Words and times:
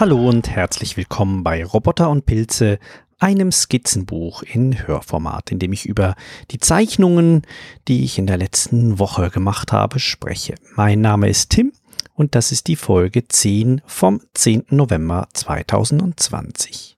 Hallo 0.00 0.28
und 0.28 0.48
herzlich 0.48 0.96
willkommen 0.96 1.42
bei 1.42 1.64
Roboter 1.64 2.08
und 2.08 2.24
Pilze, 2.24 2.78
einem 3.18 3.50
Skizzenbuch 3.50 4.44
in 4.44 4.86
Hörformat, 4.86 5.50
in 5.50 5.58
dem 5.58 5.72
ich 5.72 5.86
über 5.86 6.14
die 6.52 6.60
Zeichnungen, 6.60 7.42
die 7.88 8.04
ich 8.04 8.16
in 8.16 8.28
der 8.28 8.36
letzten 8.36 9.00
Woche 9.00 9.28
gemacht 9.30 9.72
habe, 9.72 9.98
spreche. 9.98 10.54
Mein 10.76 11.00
Name 11.00 11.28
ist 11.28 11.50
Tim 11.50 11.72
und 12.14 12.36
das 12.36 12.52
ist 12.52 12.68
die 12.68 12.76
Folge 12.76 13.26
10 13.26 13.82
vom 13.86 14.20
10. 14.34 14.66
November 14.70 15.26
2020. 15.32 16.96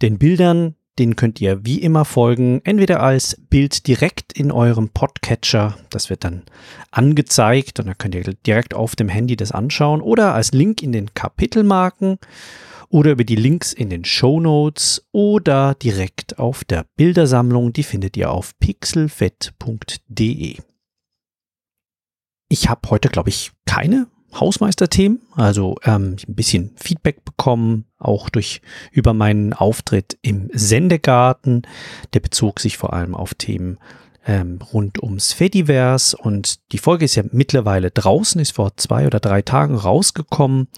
Den 0.00 0.16
Bildern, 0.18 0.76
den 1.00 1.16
könnt 1.16 1.40
ihr 1.40 1.64
wie 1.64 1.80
immer 1.80 2.04
folgen, 2.04 2.60
entweder 2.64 3.02
als 3.02 3.40
Bild 3.48 3.86
direkt 3.86 4.34
in 4.34 4.52
eurem 4.52 4.90
Podcatcher, 4.90 5.78
das 5.88 6.10
wird 6.10 6.24
dann 6.24 6.42
angezeigt 6.90 7.80
und 7.80 7.86
dann 7.86 7.96
könnt 7.96 8.14
ihr 8.14 8.34
direkt 8.46 8.74
auf 8.74 8.96
dem 8.96 9.08
Handy 9.08 9.34
das 9.34 9.50
anschauen, 9.50 10.02
oder 10.02 10.34
als 10.34 10.52
Link 10.52 10.82
in 10.82 10.92
den 10.92 11.14
Kapitelmarken 11.14 12.18
oder 12.90 13.12
über 13.12 13.24
die 13.24 13.36
Links 13.36 13.72
in 13.72 13.88
den 13.88 14.04
Show 14.04 14.40
Notes 14.40 15.06
oder 15.10 15.74
direkt 15.74 16.38
auf 16.38 16.64
der 16.64 16.84
Bildersammlung, 16.96 17.72
die 17.72 17.82
findet 17.82 18.18
ihr 18.18 18.30
auf 18.30 18.52
pixelfett.de. 18.58 20.58
Ich 22.50 22.68
habe 22.68 22.90
heute, 22.90 23.08
glaube 23.08 23.30
ich, 23.30 23.52
keine 23.64 24.06
Hausmeisterthemen, 24.34 25.20
also 25.34 25.76
ähm, 25.84 26.16
ein 26.26 26.34
bisschen 26.34 26.72
Feedback 26.76 27.24
bekommen, 27.24 27.84
auch 27.98 28.28
durch 28.28 28.62
über 28.92 29.12
meinen 29.12 29.52
Auftritt 29.52 30.18
im 30.22 30.50
Sendegarten. 30.52 31.62
Der 32.14 32.20
bezog 32.20 32.60
sich 32.60 32.76
vor 32.76 32.92
allem 32.92 33.14
auf 33.14 33.34
Themen 33.34 33.78
ähm, 34.26 34.58
rund 34.72 35.02
ums 35.02 35.32
Fediverse 35.32 36.16
und 36.16 36.72
die 36.72 36.78
Folge 36.78 37.06
ist 37.06 37.14
ja 37.14 37.22
mittlerweile 37.32 37.90
draußen, 37.90 38.40
ist 38.40 38.52
vor 38.52 38.76
zwei 38.76 39.06
oder 39.06 39.18
drei 39.18 39.40
Tagen 39.42 39.74
rausgekommen. 39.74 40.68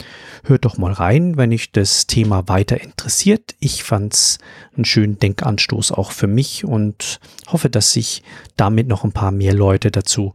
Hört 0.45 0.65
doch 0.65 0.79
mal 0.79 0.93
rein, 0.93 1.37
wenn 1.37 1.53
euch 1.53 1.73
das 1.73 2.07
Thema 2.07 2.49
weiter 2.49 2.81
interessiert. 2.81 3.57
Ich 3.59 3.83
fand's 3.83 4.39
einen 4.77 4.85
schönen 4.85 5.19
Denkanstoß 5.19 5.93
auch 5.93 6.13
für 6.13 6.29
mich 6.29 6.65
und 6.65 7.21
hoffe, 7.49 7.69
dass 7.69 7.93
sich 7.93 8.23
damit 8.57 8.87
noch 8.87 9.05
ein 9.05 9.13
paar 9.13 9.33
mehr 9.33 9.55
Leute 9.55 9.91
dazu 9.91 10.35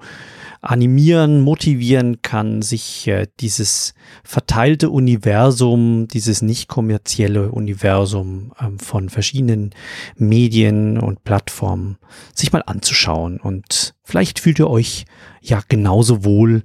animieren, 0.62 1.42
motivieren 1.42 2.22
kann, 2.22 2.62
sich 2.62 3.08
äh, 3.08 3.28
dieses 3.40 3.94
verteilte 4.24 4.90
Universum, 4.90 6.08
dieses 6.08 6.42
nicht 6.42 6.68
kommerzielle 6.68 7.52
Universum 7.52 8.54
ähm, 8.60 8.80
von 8.80 9.10
verschiedenen 9.10 9.72
Medien 10.16 10.98
und 10.98 11.24
Plattformen 11.24 11.98
sich 12.34 12.52
mal 12.52 12.64
anzuschauen. 12.66 13.40
Und 13.40 13.96
vielleicht 14.04 14.40
fühlt 14.40 14.60
ihr 14.60 14.70
euch 14.70 15.06
ja 15.42 15.62
genauso 15.68 16.24
wohl 16.26 16.64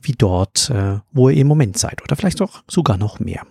wie 0.00 0.14
dort, 0.16 0.70
äh, 0.70 0.98
wo 1.12 1.28
ihr 1.28 1.40
im 1.40 1.46
Moment 1.46 1.78
seid 1.78 2.02
oder 2.02 2.16
vielleicht 2.16 2.42
auch 2.42 2.62
sogar 2.68 2.96
noch 2.96 3.20
mehr. 3.20 3.42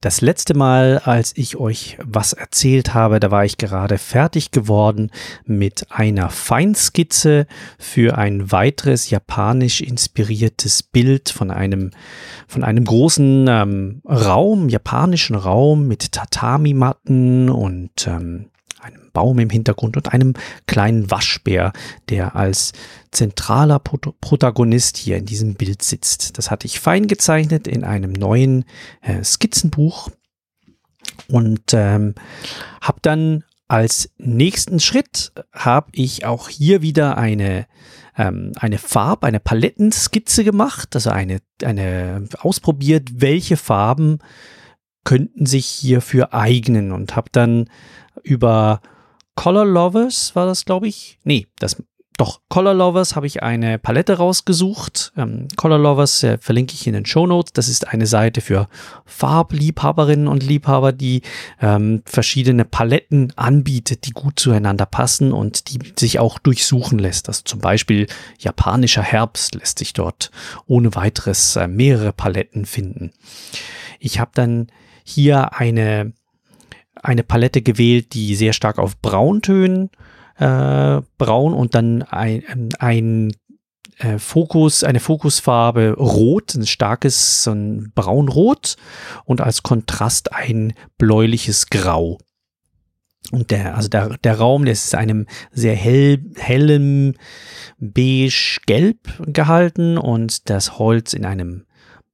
Das 0.00 0.20
letzte 0.20 0.54
Mal, 0.54 0.98
als 0.98 1.36
ich 1.36 1.56
euch 1.56 1.98
was 2.00 2.32
erzählt 2.32 2.94
habe, 2.94 3.18
da 3.18 3.32
war 3.32 3.44
ich 3.44 3.58
gerade 3.58 3.98
fertig 3.98 4.52
geworden 4.52 5.10
mit 5.44 5.90
einer 5.90 6.30
Feinskizze 6.30 7.48
für 7.80 8.16
ein 8.16 8.52
weiteres 8.52 9.10
japanisch 9.10 9.80
inspiriertes 9.80 10.84
Bild 10.84 11.30
von 11.30 11.50
einem, 11.50 11.90
von 12.46 12.62
einem 12.62 12.84
großen 12.84 13.48
ähm, 13.48 14.02
Raum, 14.08 14.68
japanischen 14.68 15.34
Raum 15.34 15.88
mit 15.88 16.12
Tatami-Matten 16.12 17.50
und 17.50 18.06
ähm, 18.06 18.50
Baum 19.18 19.40
im 19.40 19.50
Hintergrund 19.50 19.96
und 19.96 20.12
einem 20.12 20.34
kleinen 20.68 21.10
Waschbär, 21.10 21.72
der 22.08 22.36
als 22.36 22.72
zentraler 23.10 23.80
Protagonist 23.80 24.96
hier 24.96 25.16
in 25.16 25.26
diesem 25.26 25.54
Bild 25.54 25.82
sitzt. 25.82 26.38
Das 26.38 26.52
hatte 26.52 26.68
ich 26.68 26.78
fein 26.78 27.08
gezeichnet 27.08 27.66
in 27.66 27.82
einem 27.82 28.12
neuen 28.12 28.64
äh, 29.00 29.24
Skizzenbuch 29.24 30.10
und 31.28 31.72
ähm, 31.72 32.14
habe 32.80 33.00
dann 33.02 33.42
als 33.66 34.10
nächsten 34.18 34.78
Schritt 34.78 35.32
habe 35.52 35.88
ich 35.94 36.24
auch 36.24 36.48
hier 36.48 36.80
wieder 36.80 37.18
eine 37.18 37.66
ähm, 38.16 38.52
eine 38.60 38.78
Farb, 38.78 39.24
eine 39.24 39.40
Palettenskizze 39.40 40.44
gemacht, 40.44 40.94
also 40.94 41.10
eine 41.10 41.40
eine 41.64 42.28
ausprobiert, 42.38 43.20
welche 43.20 43.56
Farben 43.56 44.20
könnten 45.02 45.44
sich 45.44 45.66
hierfür 45.66 46.32
eignen 46.32 46.92
und 46.92 47.16
habe 47.16 47.30
dann 47.32 47.68
über 48.22 48.80
Color 49.38 49.66
Lovers 49.66 50.34
war 50.34 50.46
das, 50.46 50.64
glaube 50.64 50.88
ich. 50.88 51.20
Nee, 51.22 51.46
das 51.60 51.76
doch, 52.16 52.40
Color 52.48 52.74
Lovers 52.74 53.14
habe 53.14 53.28
ich 53.28 53.44
eine 53.44 53.78
Palette 53.78 54.14
rausgesucht. 54.14 55.12
Ähm, 55.16 55.46
Color 55.54 55.78
Lovers 55.78 56.24
äh, 56.24 56.38
verlinke 56.38 56.74
ich 56.74 56.88
in 56.88 56.94
den 56.94 57.06
Show 57.06 57.28
Notes. 57.28 57.52
Das 57.52 57.68
ist 57.68 57.86
eine 57.86 58.08
Seite 58.08 58.40
für 58.40 58.68
Farbliebhaberinnen 59.04 60.26
und 60.26 60.42
Liebhaber, 60.42 60.90
die 60.90 61.22
ähm, 61.60 62.02
verschiedene 62.04 62.64
Paletten 62.64 63.32
anbietet, 63.36 64.06
die 64.06 64.10
gut 64.10 64.40
zueinander 64.40 64.86
passen 64.86 65.30
und 65.30 65.70
die 65.70 65.78
sich 65.96 66.18
auch 66.18 66.40
durchsuchen 66.40 66.98
lässt. 66.98 67.28
Also 67.28 67.42
zum 67.44 67.60
Beispiel 67.60 68.08
japanischer 68.40 69.02
Herbst 69.02 69.54
lässt 69.54 69.78
sich 69.78 69.92
dort 69.92 70.32
ohne 70.66 70.96
weiteres 70.96 71.54
äh, 71.54 71.68
mehrere 71.68 72.12
Paletten 72.12 72.66
finden. 72.66 73.12
Ich 74.00 74.18
habe 74.18 74.32
dann 74.34 74.66
hier 75.04 75.54
eine 75.54 76.12
eine 77.02 77.22
Palette 77.22 77.62
gewählt, 77.62 78.14
die 78.14 78.34
sehr 78.34 78.52
stark 78.52 78.78
auf 78.78 79.00
Brauntönen, 79.00 79.90
äh, 80.38 81.00
braun 81.18 81.54
und 81.54 81.74
dann 81.74 82.02
ein, 82.02 82.42
ähm, 82.48 82.68
ein 82.78 83.32
äh, 83.98 84.18
Fokus, 84.18 84.84
eine 84.84 85.00
Fokusfarbe 85.00 85.94
rot, 85.98 86.54
ein 86.54 86.66
starkes 86.66 87.42
so 87.42 87.52
ein 87.52 87.92
braunrot 87.94 88.76
und 89.24 89.40
als 89.40 89.62
Kontrast 89.62 90.32
ein 90.32 90.72
bläuliches 90.98 91.68
Grau. 91.68 92.18
Und 93.30 93.50
der, 93.50 93.76
also 93.76 93.88
der, 93.88 94.16
der 94.18 94.38
Raum, 94.38 94.64
der 94.64 94.72
ist 94.72 94.94
einem 94.94 95.26
sehr 95.50 95.74
hell, 95.74 96.24
hellem 96.36 97.14
beige-gelb 97.78 98.98
gehalten 99.26 99.98
und 99.98 100.48
das 100.48 100.78
Holz 100.78 101.12
in 101.12 101.26
einem 101.26 101.64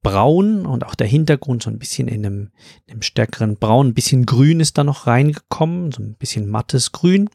braun 0.05 0.65
und 0.67 0.85
auch 0.85 0.93
der 0.93 1.07
Hintergrund 1.07 1.63
so 1.63 1.69
ein 1.69 1.79
bisschen 1.79 2.07
in 2.07 2.25
einem, 2.25 2.51
in 2.85 2.93
einem 2.93 3.01
stärkeren 3.01 3.57
Braun. 3.57 3.87
Ein 3.87 3.93
bisschen 3.95 4.25
Grün 4.25 4.59
ist 4.59 4.77
da 4.77 4.83
noch 4.83 5.07
reingekommen, 5.07 5.91
so 5.91 6.03
ein 6.03 6.13
bisschen 6.13 6.47
mattes 6.47 6.91
Grün. 6.91 7.29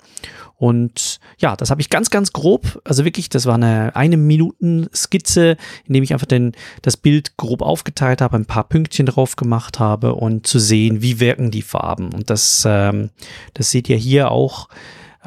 Und 0.57 1.19
ja, 1.39 1.57
das 1.57 1.71
habe 1.71 1.81
ich 1.81 1.91
ganz, 1.91 2.11
ganz 2.11 2.33
grob, 2.33 2.81
also 2.85 3.05
wirklich, 3.05 3.29
das 3.29 3.47
war 3.47 3.55
eine 3.55 3.97
eine 3.97 4.17
Minuten 4.17 4.89
Skizze, 4.95 5.57
in 5.85 5.95
dem 5.95 6.05
ich 6.05 6.13
einfach 6.13 6.27
den, 6.27 6.53
das 6.83 6.97
Bild 6.97 7.37
grob 7.37 7.61
aufgeteilt 7.61 8.21
habe, 8.21 8.37
ein 8.37 8.47
paar 8.47 8.69
Pünktchen 8.69 9.07
drauf 9.07 9.37
gemacht 9.37 9.81
habe 9.81 10.15
und 10.15 10.47
zu 10.47 10.59
sehen, 10.61 11.03
wie 11.03 11.19
wirken 11.19 11.51
die 11.51 11.63
Farben. 11.63 12.13
Und 12.13 12.31
das, 12.31 12.65
ähm, 12.67 13.11
das 13.55 13.71
seht 13.71 13.89
ihr 13.89 13.97
hier 13.97 14.31
auch 14.31 14.69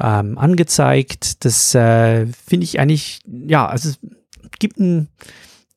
ähm, 0.00 0.38
angezeigt. 0.38 1.44
Das 1.44 1.74
äh, 1.74 2.26
finde 2.26 2.64
ich 2.64 2.80
eigentlich, 2.80 3.20
ja, 3.26 3.66
also 3.66 3.90
es 3.90 3.98
gibt 4.58 4.78
ein 4.80 5.08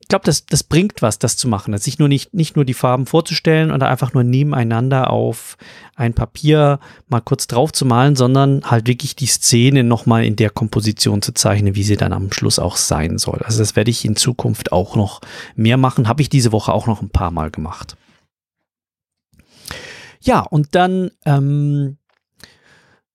ich 0.08 0.10
glaube, 0.10 0.24
das, 0.24 0.46
das 0.46 0.62
bringt 0.62 1.02
was, 1.02 1.18
das 1.18 1.36
zu 1.36 1.48
machen. 1.48 1.76
Sich 1.76 1.98
nur 1.98 2.08
nicht, 2.08 2.32
nicht 2.32 2.56
nur 2.56 2.64
die 2.64 2.72
Farben 2.72 3.04
vorzustellen 3.04 3.70
oder 3.70 3.90
einfach 3.90 4.14
nur 4.14 4.24
nebeneinander 4.24 5.10
auf 5.10 5.58
ein 5.96 6.14
Papier 6.14 6.80
mal 7.08 7.20
kurz 7.20 7.46
drauf 7.46 7.72
zu 7.72 7.84
malen, 7.84 8.16
sondern 8.16 8.62
halt 8.64 8.86
wirklich 8.86 9.16
die 9.16 9.26
Szene 9.26 9.84
nochmal 9.84 10.24
in 10.24 10.34
der 10.34 10.48
Komposition 10.48 11.20
zu 11.20 11.34
zeichnen, 11.34 11.74
wie 11.74 11.82
sie 11.82 11.98
dann 11.98 12.14
am 12.14 12.32
Schluss 12.32 12.58
auch 12.58 12.78
sein 12.78 13.18
soll. 13.18 13.40
Also 13.44 13.58
das 13.58 13.76
werde 13.76 13.90
ich 13.90 14.06
in 14.06 14.16
Zukunft 14.16 14.72
auch 14.72 14.96
noch 14.96 15.20
mehr 15.56 15.76
machen. 15.76 16.08
Habe 16.08 16.22
ich 16.22 16.30
diese 16.30 16.52
Woche 16.52 16.72
auch 16.72 16.86
noch 16.86 17.02
ein 17.02 17.10
paar 17.10 17.30
Mal 17.30 17.50
gemacht. 17.50 17.98
Ja, 20.22 20.40
und 20.40 20.74
dann 20.74 21.10
ähm, 21.26 21.98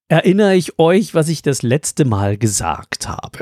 erinnere 0.06 0.54
ich 0.54 0.78
euch, 0.78 1.12
was 1.12 1.28
ich 1.28 1.42
das 1.42 1.62
letzte 1.62 2.04
Mal 2.04 2.38
gesagt 2.38 3.08
habe. 3.08 3.40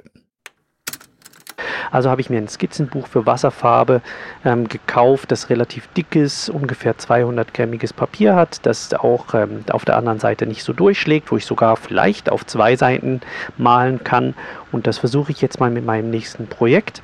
Also 1.91 2.11
habe 2.11 2.21
ich 2.21 2.31
mir 2.31 2.39
ein 2.39 2.49
Skizzenbuch 2.49 3.07
für 3.07 3.27
Wasserfarbe 3.27 4.03
ähm, 4.45 4.69
gekauft, 4.69 5.31
das 5.31 5.51
relativ 5.51 5.89
dickes, 5.89 6.49
ungefähr 6.49 6.99
200 6.99 7.53
grammiges 7.55 7.93
Papier 7.93 8.35
hat, 8.35 8.65
das 8.67 8.93
auch 8.95 9.35
ähm, 9.35 9.65
auf 9.71 9.85
der 9.85 9.97
anderen 9.97 10.19
Seite 10.21 10.47
nicht 10.47 10.63
so 10.63 10.73
durchschlägt, 10.73 11.31
wo 11.33 11.37
ich 11.37 11.47
sogar 11.47 11.77
vielleicht 11.77 12.31
auf 12.31 12.47
zwei 12.47 12.77
Seiten 12.77 13.21
malen 13.57 14.05
kann. 14.05 14.35
Und 14.71 14.87
das 14.87 14.99
versuche 14.99 15.33
ich 15.33 15.41
jetzt 15.41 15.61
mal 15.61 15.71
mit 15.71 15.85
meinem 15.85 16.11
nächsten 16.11 16.47
Projekt. 16.47 17.03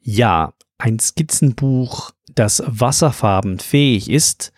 Ja, 0.00 0.52
ein 0.78 0.98
Skizzenbuch, 0.98 2.12
das 2.34 2.62
wasserfarbenfähig 2.66 4.10
ist. 4.10 4.52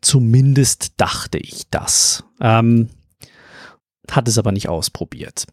Zumindest 0.00 1.00
dachte 1.00 1.38
ich 1.38 1.68
das. 1.70 2.24
Ähm, 2.40 2.88
hat 4.10 4.28
es 4.28 4.38
aber 4.38 4.52
nicht 4.52 4.68
ausprobiert 4.68 5.46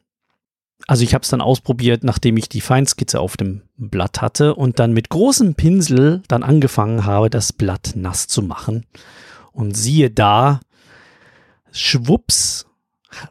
also 0.88 1.04
ich 1.04 1.14
habe 1.14 1.24
es 1.24 1.30
dann 1.30 1.42
ausprobiert, 1.42 2.04
nachdem 2.04 2.38
ich 2.38 2.48
die 2.48 2.62
Feinskizze 2.62 3.20
auf 3.20 3.38
dem 3.38 3.64
Blatt 3.78 4.22
hatte 4.22 4.56
und 4.56 4.80
dann 4.80 4.94
mit 4.94 5.10
großem 5.10 5.56
Pinsel 5.56 6.22
dann 6.28 6.44
angefangen 6.44 7.06
habe, 7.06 7.30
das 7.30 7.54
Blatt 7.54 7.94
nass 7.96 8.28
zu 8.28 8.42
machen. 8.42 8.86
Und 9.52 9.76
siehe 9.76 10.12
da, 10.12 10.60
schwupps, 11.72 12.68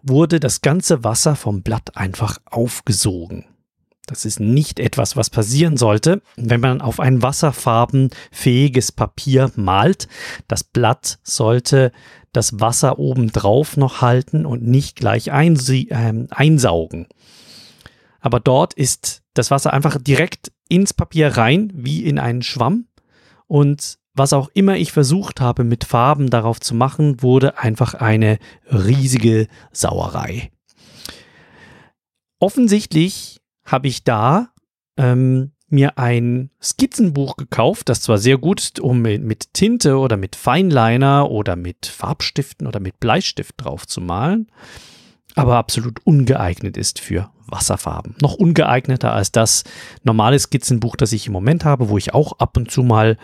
wurde 0.03 0.41
das 0.41 0.63
ganze 0.63 1.05
Wasser 1.05 1.37
vom 1.37 1.63
Blatt 1.63 1.97
einfach 1.97 2.39
aufgesogen. 2.47 3.45
Das 4.07 4.25
ist 4.25 4.41
nicht 4.41 4.81
etwas, 4.81 5.17
was 5.17 5.31
passieren 5.31 5.77
sollte, 5.77 6.23
wenn 6.37 6.61
man 6.61 6.81
auf 6.81 7.01
ein 7.01 7.23
wasserfarbenfähiges 7.23 8.93
Papier 8.93 9.51
malt. 9.57 10.09
Das 10.47 10.65
Blatt 10.65 11.19
sollte 11.23 11.91
das 12.33 12.61
Wasser 12.61 12.99
obendrauf 12.99 13.77
noch 13.77 14.03
halten 14.03 14.45
und 14.45 14.63
nicht 14.63 14.97
gleich 14.97 15.29
äh, 15.29 16.27
einsaugen. 16.31 17.07
Aber 18.25 18.41
dort 18.41 18.73
ist 18.73 19.23
das 19.35 19.51
Wasser 19.51 19.75
einfach 19.75 19.99
direkt 20.01 20.51
ins 20.71 20.95
Papier 20.95 21.37
rein, 21.37 21.71
wie 21.75 22.07
in 22.07 22.19
einen 22.19 22.41
Schwamm. 22.41 22.87
Und 23.47 23.99
was 24.15 24.33
auch 24.33 24.49
immer 24.55 24.79
ich 24.79 24.93
versucht 24.93 25.43
habe 25.43 25.63
mit 25.63 25.85
Farben 25.85 26.31
darauf 26.31 26.59
zu 26.59 26.75
machen, 26.75 27.21
wurde 27.21 27.59
einfach 27.59 27.93
eine 27.93 28.39
riesige 28.73 29.47
Sauerei. 29.73 30.51
Offensichtlich 32.39 33.43
habe 33.67 33.89
ich 33.89 34.05
da 34.05 34.49
ähm, 34.97 35.53
mir 35.69 35.99
ein 35.99 36.51
Skizzenbuch 36.63 37.37
gekauft, 37.37 37.91
das 37.91 38.01
zwar 38.01 38.17
sehr 38.17 38.39
gut 38.39 38.63
ist, 38.63 38.81
um 38.81 39.03
mit, 39.03 39.53
Tinte 39.53 39.99
oder 39.99 40.17
mit 40.17 40.35
Feinliner 40.35 41.31
oder 41.31 41.57
mit 41.57 41.85
Farbstiften 41.85 42.67
oder 42.67 42.81
mit 42.81 43.01
Bleistift 43.01 43.57
drauf 43.59 43.87
zu 43.87 44.01
malen, 44.01 44.47
aber 45.35 45.57
absolut 45.57 46.01
ungeeignet 46.05 46.77
ist 46.77 47.01
für 47.01 47.31
Wasserfarben. 47.47 48.15
Noch 48.21 48.35
ungeeigneter 48.35 49.13
als 49.13 49.33
das 49.33 49.65
normale 50.03 50.39
Skizzenbuch, 50.39 50.97
das 50.97 51.13
ich 51.13 51.27
im 51.27 51.33
Moment 51.33 51.65
habe, 51.65 51.89
wo 51.89 51.99
ich 51.99 52.15
auch 52.15 52.39
ab 52.39 52.57
und 52.57 52.71
zu 52.71 52.83
mal 52.83 53.19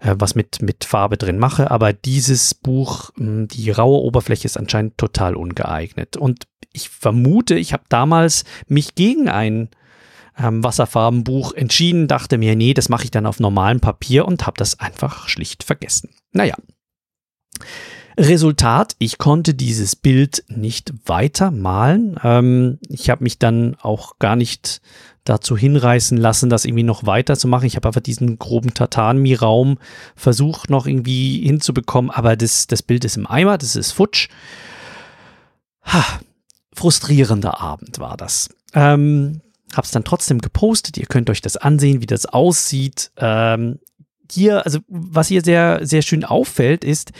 äh, 0.00 0.14
was 0.18 0.34
mit, 0.34 0.62
mit 0.62 0.84
Farbe 0.84 1.16
drin 1.16 1.38
mache. 1.38 1.70
Aber 1.70 1.92
dieses 1.92 2.54
Buch, 2.54 3.10
mh, 3.16 3.26
hm, 3.26 3.48
die 3.48 3.70
raue 3.70 4.02
Oberfläche 4.02 4.46
ist 4.46 4.56
anscheinend 4.56 4.98
total 4.98 5.34
ungeeignet. 5.34 6.16
Und 6.16 6.46
ich 6.72 6.88
vermute, 6.88 7.54
ich 7.56 7.72
habe 7.72 7.84
damals 7.88 8.44
mich 8.68 8.94
gegen 8.94 9.28
ein 9.28 9.70
ähm, 10.38 10.62
Wasserfarbenbuch 10.62 11.54
entschieden, 11.54 12.08
dachte 12.08 12.38
mir, 12.38 12.54
nee, 12.56 12.74
das 12.74 12.88
mache 12.88 13.04
ich 13.04 13.10
dann 13.10 13.26
auf 13.26 13.40
normalem 13.40 13.80
Papier 13.80 14.26
und 14.26 14.46
habe 14.46 14.58
das 14.58 14.78
einfach 14.78 15.28
schlicht 15.28 15.64
vergessen. 15.64 16.10
Naja. 16.32 16.54
Resultat, 18.18 18.96
ich 18.98 19.18
konnte 19.18 19.54
dieses 19.54 19.94
Bild 19.94 20.44
nicht 20.48 20.92
weiter 21.04 21.50
malen. 21.50 22.18
Ähm, 22.22 22.78
ich 22.88 23.10
habe 23.10 23.24
mich 23.24 23.38
dann 23.38 23.76
auch 23.80 24.18
gar 24.18 24.36
nicht 24.36 24.80
dazu 25.24 25.56
hinreißen 25.56 26.16
lassen, 26.16 26.48
das 26.48 26.64
irgendwie 26.64 26.82
noch 26.82 27.04
weiter 27.04 27.36
zu 27.36 27.48
machen. 27.48 27.66
Ich 27.66 27.76
habe 27.76 27.88
einfach 27.88 28.00
diesen 28.00 28.38
groben 28.38 28.74
Tatami-Raum 28.74 29.78
versucht 30.14 30.70
noch 30.70 30.86
irgendwie 30.86 31.42
hinzubekommen, 31.44 32.10
aber 32.10 32.36
das, 32.36 32.66
das 32.66 32.82
Bild 32.82 33.04
ist 33.04 33.16
im 33.16 33.26
Eimer, 33.26 33.58
das 33.58 33.76
ist 33.76 33.92
futsch. 33.92 34.28
Ha, 35.84 36.04
frustrierender 36.72 37.60
Abend 37.60 37.98
war 37.98 38.16
das. 38.16 38.48
Ähm, 38.72 39.40
hab's 39.74 39.90
dann 39.90 40.04
trotzdem 40.04 40.40
gepostet. 40.40 40.96
Ihr 40.96 41.06
könnt 41.06 41.28
euch 41.28 41.40
das 41.40 41.56
ansehen, 41.56 42.00
wie 42.00 42.06
das 42.06 42.26
aussieht. 42.26 43.10
Ähm, 43.16 43.78
hier, 44.30 44.64
also 44.64 44.80
was 44.88 45.28
hier 45.28 45.42
sehr, 45.42 45.80
sehr 45.82 46.02
schön 46.02 46.24
auffällt, 46.24 46.84
ist, 46.84 47.12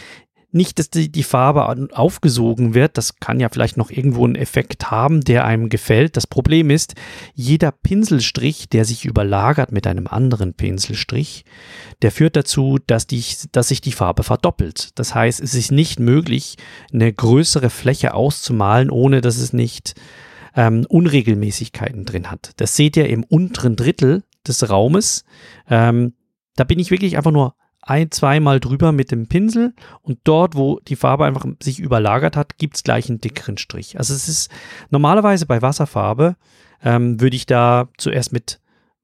nicht, 0.56 0.78
dass 0.78 0.90
die, 0.90 1.10
die 1.10 1.22
Farbe 1.22 1.66
aufgesogen 1.92 2.74
wird. 2.74 2.98
Das 2.98 3.16
kann 3.16 3.38
ja 3.40 3.48
vielleicht 3.48 3.76
noch 3.76 3.90
irgendwo 3.90 4.24
einen 4.24 4.34
Effekt 4.34 4.90
haben, 4.90 5.20
der 5.20 5.44
einem 5.44 5.68
gefällt. 5.68 6.16
Das 6.16 6.26
Problem 6.26 6.70
ist, 6.70 6.94
jeder 7.34 7.70
Pinselstrich, 7.70 8.68
der 8.68 8.84
sich 8.84 9.04
überlagert 9.04 9.70
mit 9.70 9.86
einem 9.86 10.06
anderen 10.06 10.54
Pinselstrich, 10.54 11.44
der 12.02 12.10
führt 12.10 12.36
dazu, 12.36 12.78
dass, 12.86 13.06
die, 13.06 13.22
dass 13.52 13.68
sich 13.68 13.80
die 13.80 13.92
Farbe 13.92 14.22
verdoppelt. 14.22 14.98
Das 14.98 15.14
heißt, 15.14 15.40
es 15.40 15.54
ist 15.54 15.70
nicht 15.70 16.00
möglich, 16.00 16.56
eine 16.92 17.12
größere 17.12 17.70
Fläche 17.70 18.14
auszumalen, 18.14 18.90
ohne 18.90 19.20
dass 19.20 19.36
es 19.36 19.52
nicht 19.52 19.94
ähm, 20.56 20.86
Unregelmäßigkeiten 20.88 22.04
drin 22.04 22.30
hat. 22.30 22.52
Das 22.56 22.74
seht 22.74 22.96
ihr 22.96 23.08
im 23.08 23.22
unteren 23.22 23.76
Drittel 23.76 24.24
des 24.46 24.68
Raumes. 24.68 25.24
Ähm, 25.68 26.14
da 26.56 26.64
bin 26.64 26.78
ich 26.78 26.90
wirklich 26.90 27.16
einfach 27.16 27.32
nur 27.32 27.54
ein, 27.86 28.10
zweimal 28.10 28.58
drüber 28.58 28.90
mit 28.92 29.12
dem 29.12 29.28
Pinsel 29.28 29.72
und 30.02 30.18
dort, 30.24 30.56
wo 30.56 30.80
die 30.80 30.96
Farbe 30.96 31.24
einfach 31.24 31.46
sich 31.62 31.78
überlagert 31.78 32.36
hat, 32.36 32.58
gibt 32.58 32.76
es 32.76 32.82
gleich 32.82 33.08
einen 33.08 33.20
dickeren 33.20 33.58
Strich. 33.58 33.96
Also 33.96 34.12
es 34.12 34.28
ist 34.28 34.50
normalerweise 34.90 35.46
bei 35.46 35.62
Wasserfarbe, 35.62 36.36
ähm, 36.82 37.20
würde 37.20 37.36
ich 37.36 37.46
da 37.46 37.88
zuerst 37.96 38.32
mit 38.32 38.60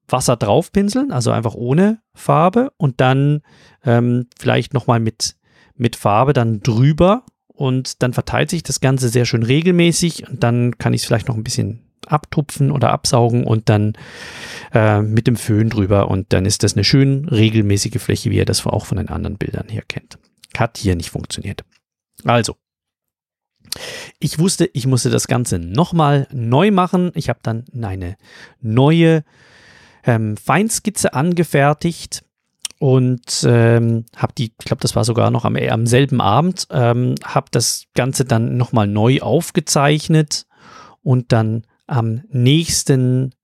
Wasser 0.09 0.37
drauf 0.37 0.73
pinseln, 0.73 1.13
also 1.13 1.31
einfach 1.31 1.55
ohne 1.55 2.03
Farbe 2.13 2.73
und 2.77 3.01
dann 3.01 3.43
ähm, 3.85 4.27
vielleicht 4.37 4.75
nochmal 4.75 4.99
mit, 4.99 5.37
mit 5.77 5.95
Farbe 5.95 6.33
dann 6.33 6.61
drüber 6.61 7.25
und 7.47 8.03
dann 8.03 8.13
verteilt 8.13 8.51
sich 8.51 8.65
das 8.65 8.81
Ganze 8.81 9.09
sehr 9.09 9.27
schön 9.27 9.45
regelmäßig 9.45 10.29
und 10.29 10.43
dann 10.43 10.77
kann 10.77 10.93
ich 10.93 11.03
es 11.03 11.07
vielleicht 11.07 11.29
noch 11.29 11.37
ein 11.37 11.45
bisschen 11.45 11.92
abtupfen 12.07 12.71
oder 12.71 12.91
absaugen 12.91 13.45
und 13.45 13.69
dann 13.69 13.95
äh, 14.73 15.03
mit 15.03 15.27
dem 15.27 15.37
Föhn 15.37 15.71
drüber 15.71 16.09
und 16.09 16.33
dann 16.33 16.47
ist 16.47 16.63
das 16.63 16.75
eine 16.75 16.85
schön 16.85 17.29
regelmäßige 17.29 18.01
Fläche, 18.01 18.31
wie 18.31 18.37
ihr 18.37 18.45
das 18.45 18.67
auch 18.67 18.87
von 18.87 18.99
den 18.99 19.09
anderen 19.09 19.39
Bildern 19.39 19.67
hier 19.69 19.83
kennt. 19.83 20.19
Hat 20.57 20.79
hier 20.79 20.97
nicht 20.97 21.11
funktioniert. 21.11 21.65
Also, 22.25 22.57
ich 24.19 24.39
wusste, 24.39 24.69
ich 24.73 24.87
musste 24.87 25.11
das 25.11 25.27
Ganze 25.27 25.59
nochmal 25.59 26.29
neu 26.33 26.71
machen. 26.71 27.11
Ich 27.15 27.29
habe 27.29 27.41
dann 27.43 27.65
eine 27.81 28.17
neue 28.61 29.25
ähm, 30.05 30.37
Feinskizze 30.37 31.15
angefertigt 31.15 32.25
und 32.79 33.47
ähm, 33.47 34.07
habe 34.17 34.33
die, 34.37 34.53
ich 34.59 34.67
glaube, 34.67 34.81
das 34.81 34.97
war 34.97 35.05
sogar 35.05 35.31
noch 35.31 35.45
am, 35.45 35.57
am 35.57 35.87
selben 35.87 36.21
Abend, 36.21 36.67
ähm, 36.71 37.15
habe 37.25 37.47
das 37.51 37.85
Ganze 37.95 38.25
dann 38.25 38.57
nochmal 38.57 38.89
neu 38.89 39.21
aufgezeichnet 39.21 40.47
und 41.03 41.33
dann 41.33 41.65
am 41.93 42.23
nächsten 42.31 43.35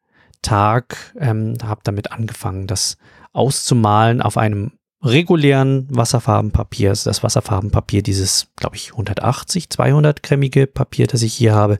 Tag 0.40 1.14
ähm, 1.18 1.54
habe 1.62 1.82
damit 1.84 2.12
angefangen, 2.12 2.66
das 2.66 2.96
auszumalen 3.32 4.22
auf 4.22 4.38
einem 4.38 4.72
regulären 5.02 5.86
Wasserfarbenpapier, 5.90 6.90
also 6.90 7.10
das 7.10 7.22
Wasserfarbenpapier, 7.22 8.02
dieses, 8.02 8.48
glaube 8.56 8.76
ich, 8.76 8.92
180, 8.92 9.70
200 9.70 10.22
cremige 10.22 10.66
Papier, 10.66 11.06
das 11.06 11.22
ich 11.22 11.34
hier 11.34 11.54
habe, 11.54 11.78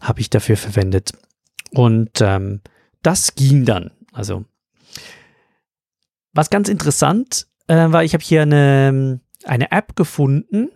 habe 0.00 0.20
ich 0.20 0.30
dafür 0.30 0.56
verwendet. 0.56 1.12
Und 1.72 2.20
ähm, 2.20 2.60
das 3.02 3.34
ging 3.34 3.64
dann. 3.64 3.90
Also, 4.12 4.44
was 6.32 6.50
ganz 6.50 6.68
interessant 6.68 7.46
äh, 7.68 7.92
war, 7.92 8.02
ich 8.02 8.14
habe 8.14 8.24
hier 8.24 8.42
eine, 8.42 9.20
eine 9.44 9.70
App 9.70 9.94
gefunden, 9.94 10.70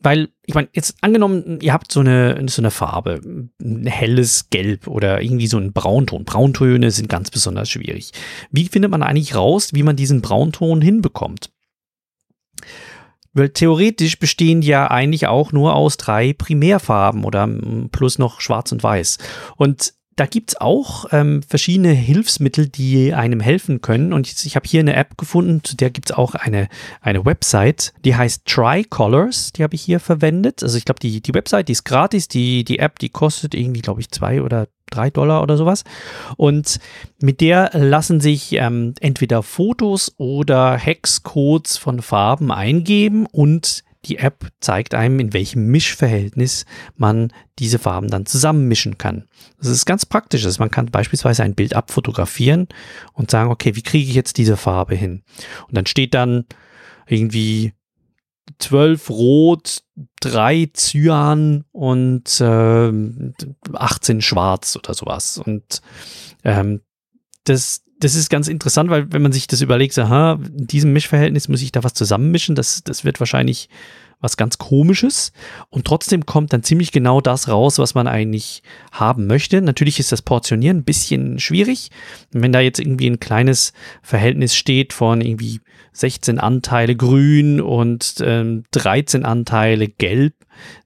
weil, 0.00 0.28
ich 0.46 0.54
meine, 0.54 0.68
jetzt 0.72 0.96
angenommen, 1.00 1.58
ihr 1.60 1.72
habt 1.72 1.90
so 1.90 2.00
eine, 2.00 2.48
so 2.48 2.62
eine 2.62 2.70
Farbe, 2.70 3.20
ein 3.60 3.86
helles 3.86 4.50
Gelb 4.50 4.86
oder 4.86 5.20
irgendwie 5.20 5.46
so 5.46 5.58
ein 5.58 5.72
Braunton. 5.72 6.24
Brauntöne 6.24 6.90
sind 6.90 7.08
ganz 7.08 7.30
besonders 7.30 7.68
schwierig. 7.68 8.12
Wie 8.50 8.68
findet 8.68 8.90
man 8.90 9.02
eigentlich 9.02 9.34
raus, 9.34 9.74
wie 9.74 9.82
man 9.82 9.96
diesen 9.96 10.22
Braunton 10.22 10.80
hinbekommt? 10.80 11.50
Weil 13.32 13.50
theoretisch 13.50 14.18
bestehen 14.18 14.60
die 14.62 14.68
ja 14.68 14.90
eigentlich 14.90 15.26
auch 15.26 15.52
nur 15.52 15.74
aus 15.74 15.96
drei 15.96 16.32
Primärfarben 16.32 17.24
oder 17.24 17.48
plus 17.92 18.18
noch 18.18 18.40
Schwarz 18.40 18.72
und 18.72 18.82
Weiß. 18.82 19.18
Und 19.56 19.94
da 20.18 20.26
gibt 20.26 20.50
es 20.50 20.60
auch 20.60 21.06
ähm, 21.12 21.42
verschiedene 21.42 21.92
Hilfsmittel, 21.92 22.68
die 22.68 23.14
einem 23.14 23.38
helfen 23.38 23.80
können. 23.80 24.12
Und 24.12 24.26
ich, 24.26 24.44
ich 24.46 24.56
habe 24.56 24.68
hier 24.68 24.80
eine 24.80 24.96
App 24.96 25.16
gefunden, 25.16 25.62
zu 25.62 25.76
der 25.76 25.90
gibt 25.90 26.10
es 26.10 26.16
auch 26.16 26.34
eine, 26.34 26.68
eine 27.00 27.24
Website, 27.24 27.92
die 28.04 28.16
heißt 28.16 28.44
Tricolors. 28.44 29.52
Die 29.52 29.62
habe 29.62 29.76
ich 29.76 29.82
hier 29.82 30.00
verwendet. 30.00 30.62
Also 30.62 30.76
ich 30.76 30.84
glaube, 30.84 30.98
die, 30.98 31.20
die 31.20 31.34
Website, 31.34 31.68
die 31.68 31.72
ist 31.72 31.84
gratis. 31.84 32.26
Die, 32.26 32.64
die 32.64 32.80
App, 32.80 32.98
die 32.98 33.10
kostet 33.10 33.54
irgendwie, 33.54 33.80
glaube 33.80 34.00
ich, 34.00 34.10
zwei 34.10 34.42
oder 34.42 34.66
drei 34.90 35.10
Dollar 35.10 35.42
oder 35.42 35.56
sowas. 35.56 35.84
Und 36.36 36.80
mit 37.20 37.40
der 37.40 37.70
lassen 37.74 38.20
sich 38.20 38.54
ähm, 38.54 38.94
entweder 39.00 39.44
Fotos 39.44 40.14
oder 40.16 40.76
Hexcodes 40.76 41.76
von 41.76 42.02
Farben 42.02 42.50
eingeben 42.50 43.26
und 43.26 43.84
die 44.08 44.18
App 44.18 44.50
zeigt 44.60 44.94
einem, 44.94 45.20
in 45.20 45.32
welchem 45.32 45.66
Mischverhältnis 45.66 46.64
man 46.96 47.32
diese 47.58 47.78
Farben 47.78 48.08
dann 48.08 48.26
zusammenmischen 48.26 48.98
kann. 48.98 49.28
Das 49.58 49.68
ist 49.68 49.86
ganz 49.86 50.06
praktisch. 50.06 50.44
Also 50.44 50.60
man 50.60 50.70
kann 50.70 50.86
beispielsweise 50.86 51.42
ein 51.42 51.54
Bild 51.54 51.74
abfotografieren 51.74 52.68
und 53.12 53.30
sagen, 53.30 53.50
okay, 53.50 53.76
wie 53.76 53.82
kriege 53.82 54.08
ich 54.08 54.14
jetzt 54.14 54.38
diese 54.38 54.56
Farbe 54.56 54.94
hin? 54.94 55.22
Und 55.68 55.76
dann 55.76 55.86
steht 55.86 56.14
dann 56.14 56.46
irgendwie 57.06 57.74
12 58.58 59.10
Rot, 59.10 59.82
3 60.20 60.70
Cyan 60.74 61.64
und 61.72 62.40
äh, 62.40 62.92
18 63.74 64.20
Schwarz 64.22 64.76
oder 64.76 64.94
sowas. 64.94 65.38
Und 65.38 65.82
ähm, 66.44 66.80
das, 67.44 67.82
das 68.00 68.14
ist 68.14 68.30
ganz 68.30 68.48
interessant, 68.48 68.90
weil 68.90 69.12
wenn 69.12 69.22
man 69.22 69.32
sich 69.32 69.46
das 69.46 69.60
überlegt, 69.60 69.98
aha, 69.98 70.38
in 70.56 70.66
diesem 70.66 70.92
Mischverhältnis 70.92 71.48
muss 71.48 71.62
ich 71.62 71.72
da 71.72 71.82
was 71.82 71.94
zusammenmischen, 71.94 72.54
das, 72.54 72.82
das 72.84 73.04
wird 73.04 73.20
wahrscheinlich 73.20 73.68
was 74.20 74.36
ganz 74.36 74.58
komisches 74.58 75.32
und 75.70 75.86
trotzdem 75.86 76.26
kommt 76.26 76.52
dann 76.52 76.64
ziemlich 76.64 76.90
genau 76.90 77.20
das 77.20 77.48
raus, 77.48 77.78
was 77.78 77.94
man 77.94 78.08
eigentlich 78.08 78.62
haben 78.90 79.26
möchte. 79.26 79.60
Natürlich 79.60 80.00
ist 80.00 80.10
das 80.10 80.22
Portionieren 80.22 80.78
ein 80.78 80.84
bisschen 80.84 81.38
schwierig. 81.38 81.90
Wenn 82.32 82.52
da 82.52 82.60
jetzt 82.60 82.80
irgendwie 82.80 83.08
ein 83.08 83.20
kleines 83.20 83.72
Verhältnis 84.02 84.56
steht 84.56 84.92
von 84.92 85.20
irgendwie 85.20 85.60
16 85.92 86.40
Anteile 86.40 86.96
grün 86.96 87.60
und 87.60 88.16
ähm, 88.20 88.64
13 88.72 89.24
Anteile 89.24 89.88
gelb, 89.88 90.34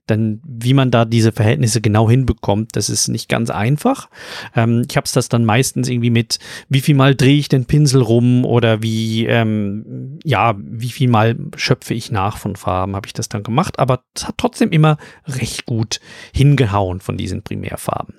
dann 0.07 0.41
wie 0.45 0.73
man 0.73 0.91
da 0.91 1.05
diese 1.05 1.31
Verhältnisse 1.31 1.81
genau 1.81 2.09
hinbekommt, 2.09 2.75
das 2.75 2.89
ist 2.89 3.07
nicht 3.07 3.29
ganz 3.29 3.49
einfach. 3.49 4.09
Ähm, 4.55 4.83
ich 4.89 4.95
habe 4.97 5.05
es 5.05 5.13
das 5.13 5.29
dann 5.29 5.45
meistens 5.45 5.87
irgendwie 5.87 6.09
mit, 6.09 6.39
wie 6.69 6.81
viel 6.81 6.95
Mal 6.95 7.15
drehe 7.15 7.37
ich 7.37 7.49
den 7.49 7.65
Pinsel 7.65 8.01
rum 8.01 8.45
oder 8.45 8.81
wie, 8.81 9.25
ähm, 9.25 10.19
ja, 10.23 10.55
wie 10.57 10.89
viel 10.89 11.09
Mal 11.09 11.37
schöpfe 11.55 11.93
ich 11.93 12.11
nach 12.11 12.37
von 12.37 12.55
Farben, 12.55 12.95
habe 12.95 13.07
ich 13.07 13.13
das 13.13 13.29
dann 13.29 13.43
gemacht. 13.43 13.79
Aber 13.79 14.03
es 14.15 14.27
hat 14.27 14.35
trotzdem 14.37 14.71
immer 14.71 14.97
recht 15.25 15.65
gut 15.65 15.99
hingehauen 16.33 16.99
von 16.99 17.17
diesen 17.17 17.43
Primärfarben. 17.43 18.15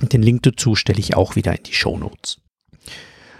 Und 0.00 0.12
den 0.12 0.22
Link 0.22 0.42
dazu 0.42 0.74
stelle 0.74 0.98
ich 0.98 1.16
auch 1.16 1.36
wieder 1.36 1.56
in 1.56 1.62
die 1.64 1.74
Show 1.74 1.98
Notes. 1.98 2.40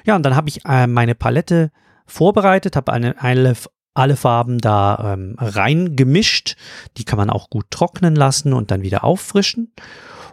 Ja, 0.05 0.17
und 0.17 0.23
dann 0.25 0.37
habe 0.37 0.49
ich 0.49 0.65
äh, 0.65 0.87
meine 0.87 1.15
Palette 1.15 1.71
vorbereitet, 2.07 2.77
habe 2.77 2.93
eine, 2.93 3.21
eine, 3.21 3.55
alle 3.95 4.17
Farben 4.17 4.59
da 4.59 5.13
ähm, 5.15 5.37
rein 5.39 5.97
gemischt. 5.97 6.57
Die 6.97 7.05
kann 7.05 7.19
man 7.19 7.31
auch 7.31 7.51
gut 7.51 7.67
trocknen 7.71 8.15
lassen 8.15 8.53
und 8.53 8.71
dann 8.71 8.83
wieder 8.83 9.05
auffrischen. 9.05 9.73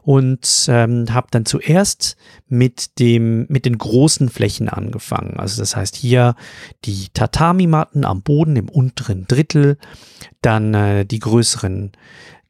Und 0.01 0.65
ähm, 0.69 1.13
habe 1.13 1.27
dann 1.29 1.45
zuerst 1.45 2.15
mit 2.47 2.99
dem 2.99 3.45
mit 3.49 3.65
den 3.65 3.77
großen 3.77 4.29
Flächen 4.29 4.69
angefangen. 4.69 5.37
Also 5.37 5.61
das 5.61 5.75
heißt 5.75 5.95
hier 5.95 6.35
die 6.85 7.09
Tatami-Matten 7.13 8.05
am 8.05 8.23
Boden 8.23 8.55
im 8.55 8.69
unteren 8.69 9.27
Drittel, 9.27 9.77
dann 10.41 10.73
äh, 10.73 11.05
die 11.05 11.19
größeren 11.19 11.91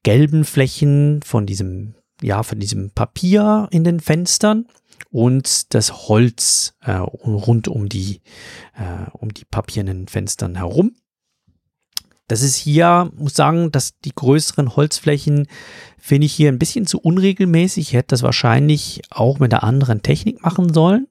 gelben 0.04 0.46
Flächen 0.46 1.22
von 1.26 1.48
diesem 1.48 1.96
ja 2.22 2.44
von 2.44 2.60
diesem 2.60 2.92
Papier 2.92 3.68
in 3.72 3.84
den 3.84 4.00
Fenstern 4.00 4.68
und 5.10 5.74
das 5.74 6.08
Holz 6.08 6.76
äh, 6.82 6.92
rund 6.92 7.68
um 7.68 7.90
die, 7.90 8.22
äh, 8.76 9.10
um 9.14 9.34
die 9.34 9.46
papiernen 9.46 10.08
Fenstern 10.08 10.56
herum. 10.56 10.96
Das 12.28 12.44
ist 12.44 12.56
hier, 12.56 13.12
muss 13.16 13.34
sagen, 13.34 13.72
dass 13.72 13.98
die 14.00 14.14
größeren 14.14 14.76
Holzflächen 14.76 15.48
finde 15.98 16.26
ich 16.26 16.34
hier 16.34 16.50
ein 16.50 16.60
bisschen 16.60 16.86
zu 16.86 17.00
unregelmäßig. 17.00 17.88
Ich 17.88 17.94
hätte 17.94 18.10
das 18.10 18.22
wahrscheinlich 18.22 19.02
auch 19.10 19.40
mit 19.40 19.52
einer 19.52 19.64
anderen 19.64 20.04
Technik 20.04 20.44
machen 20.44 20.72
sollen. 20.72 21.08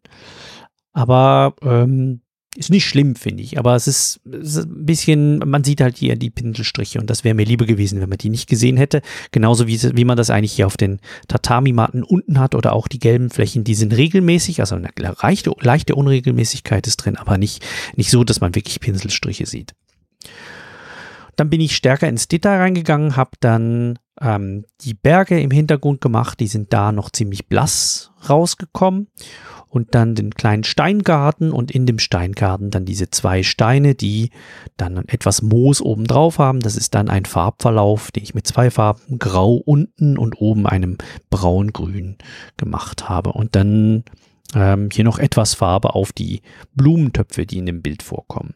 Aber 0.93 1.55
ähm, 1.63 2.21
ist 2.59 2.71
nicht 2.71 2.87
schlimm, 2.87 3.15
finde 3.15 3.45
ich, 3.45 3.57
aber 3.57 3.77
es 3.77 3.87
ist, 3.87 4.21
es 4.27 4.57
ist, 4.57 4.67
ein 4.67 4.85
bisschen, 4.85 5.39
man 5.39 5.63
sieht 5.63 5.81
halt 5.81 5.97
hier 5.97 6.17
die 6.17 6.31
Pinselstriche 6.31 6.99
und 6.99 7.09
das 7.09 7.23
wäre 7.23 7.37
mir 7.37 7.45
lieber 7.45 7.67
gewesen, 7.67 8.01
wenn 8.01 8.09
man 8.09 8.19
die 8.19 8.31
nicht 8.31 8.49
gesehen 8.49 8.77
hätte. 8.77 9.01
Genauso 9.31 9.69
wie, 9.69 9.81
wie 9.97 10.05
man 10.05 10.17
das 10.17 10.29
eigentlich 10.29 10.55
hier 10.55 10.67
auf 10.67 10.77
den 10.77 10.99
Tatami-Matten 11.29 12.03
unten 12.03 12.41
hat 12.41 12.57
oder 12.57 12.73
auch 12.73 12.89
die 12.89 12.99
gelben 12.99 13.31
Flächen, 13.31 13.63
die 13.63 13.77
sind 13.77 13.97
regelmäßig, 13.97 14.59
also 14.59 14.75
eine 14.75 14.89
leichte, 14.97 15.55
leichte 15.61 15.95
Unregelmäßigkeit 15.95 16.89
ist 16.89 16.97
drin, 16.97 17.17
aber 17.17 17.39
nicht, 17.39 17.65
nicht 17.95 18.11
so, 18.11 18.25
dass 18.25 18.41
man 18.41 18.57
wirklich 18.57 18.81
Pinselstriche 18.81 19.47
sieht. 19.47 19.75
Dann 21.37 21.51
bin 21.51 21.61
ich 21.61 21.77
stärker 21.77 22.09
ins 22.09 22.27
Detail 22.27 22.59
reingegangen, 22.59 23.15
habe 23.15 23.31
dann 23.39 24.01
ähm, 24.21 24.65
die 24.81 24.95
Berge 24.95 25.41
im 25.41 25.53
Hintergrund 25.53 26.01
gemacht, 26.01 26.41
die 26.41 26.49
sind 26.49 26.73
da 26.73 26.91
noch 26.91 27.11
ziemlich 27.11 27.47
blass 27.47 28.11
rausgekommen 28.29 29.07
und 29.69 29.95
dann 29.95 30.15
den 30.15 30.35
kleinen 30.35 30.65
Steingarten 30.65 31.53
und 31.53 31.71
in 31.71 31.87
dem 31.87 31.99
Steingarten 31.99 32.71
dann 32.71 32.85
diese 32.85 33.11
zwei 33.11 33.43
Steine, 33.43 33.95
die 33.95 34.31
dann 34.77 34.97
etwas 35.09 35.43
Moos 35.43 35.81
oben 35.81 36.07
drauf 36.07 36.39
haben. 36.39 36.61
Das 36.61 36.77
ist 36.77 36.95
dann 36.95 37.09
ein 37.09 37.25
Farbverlauf, 37.25 38.11
den 38.11 38.23
ich 38.23 38.35
mit 38.35 38.47
zwei 38.47 38.71
Farben, 38.71 39.19
grau 39.19 39.55
unten 39.55 40.17
und 40.19 40.41
oben 40.41 40.67
einem 40.67 40.99
braun-grün 41.31 42.17
gemacht 42.57 43.09
habe. 43.09 43.33
Und 43.33 43.55
dann 43.57 44.05
ähm, 44.55 44.89
hier 44.93 45.05
noch 45.05 45.19
etwas 45.19 45.55
Farbe 45.55 45.95
auf 45.95 46.13
die 46.13 46.43
Blumentöpfe, 46.75 47.47
die 47.47 47.59
in 47.59 47.67
dem 47.67 47.83
Bild 47.83 48.03
vorkommen. 48.03 48.55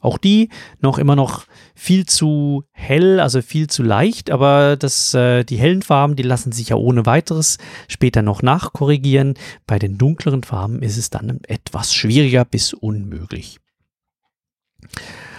Auch 0.00 0.18
die 0.18 0.50
noch 0.80 0.98
immer 0.98 1.16
noch 1.16 1.46
viel 1.74 2.06
zu 2.06 2.64
hell, 2.72 3.20
also 3.20 3.42
viel 3.42 3.68
zu 3.68 3.82
leicht, 3.82 4.30
aber 4.30 4.76
das, 4.76 5.14
äh, 5.14 5.44
die 5.44 5.56
hellen 5.56 5.82
Farben, 5.82 6.16
die 6.16 6.22
lassen 6.22 6.52
sich 6.52 6.70
ja 6.70 6.76
ohne 6.76 7.06
weiteres 7.06 7.58
später 7.88 8.22
noch 8.22 8.42
nachkorrigieren. 8.42 9.34
Bei 9.66 9.78
den 9.78 9.98
dunkleren 9.98 10.42
Farben 10.42 10.82
ist 10.82 10.96
es 10.96 11.10
dann 11.10 11.40
etwas 11.46 11.94
schwieriger 11.94 12.44
bis 12.44 12.72
unmöglich. 12.72 13.58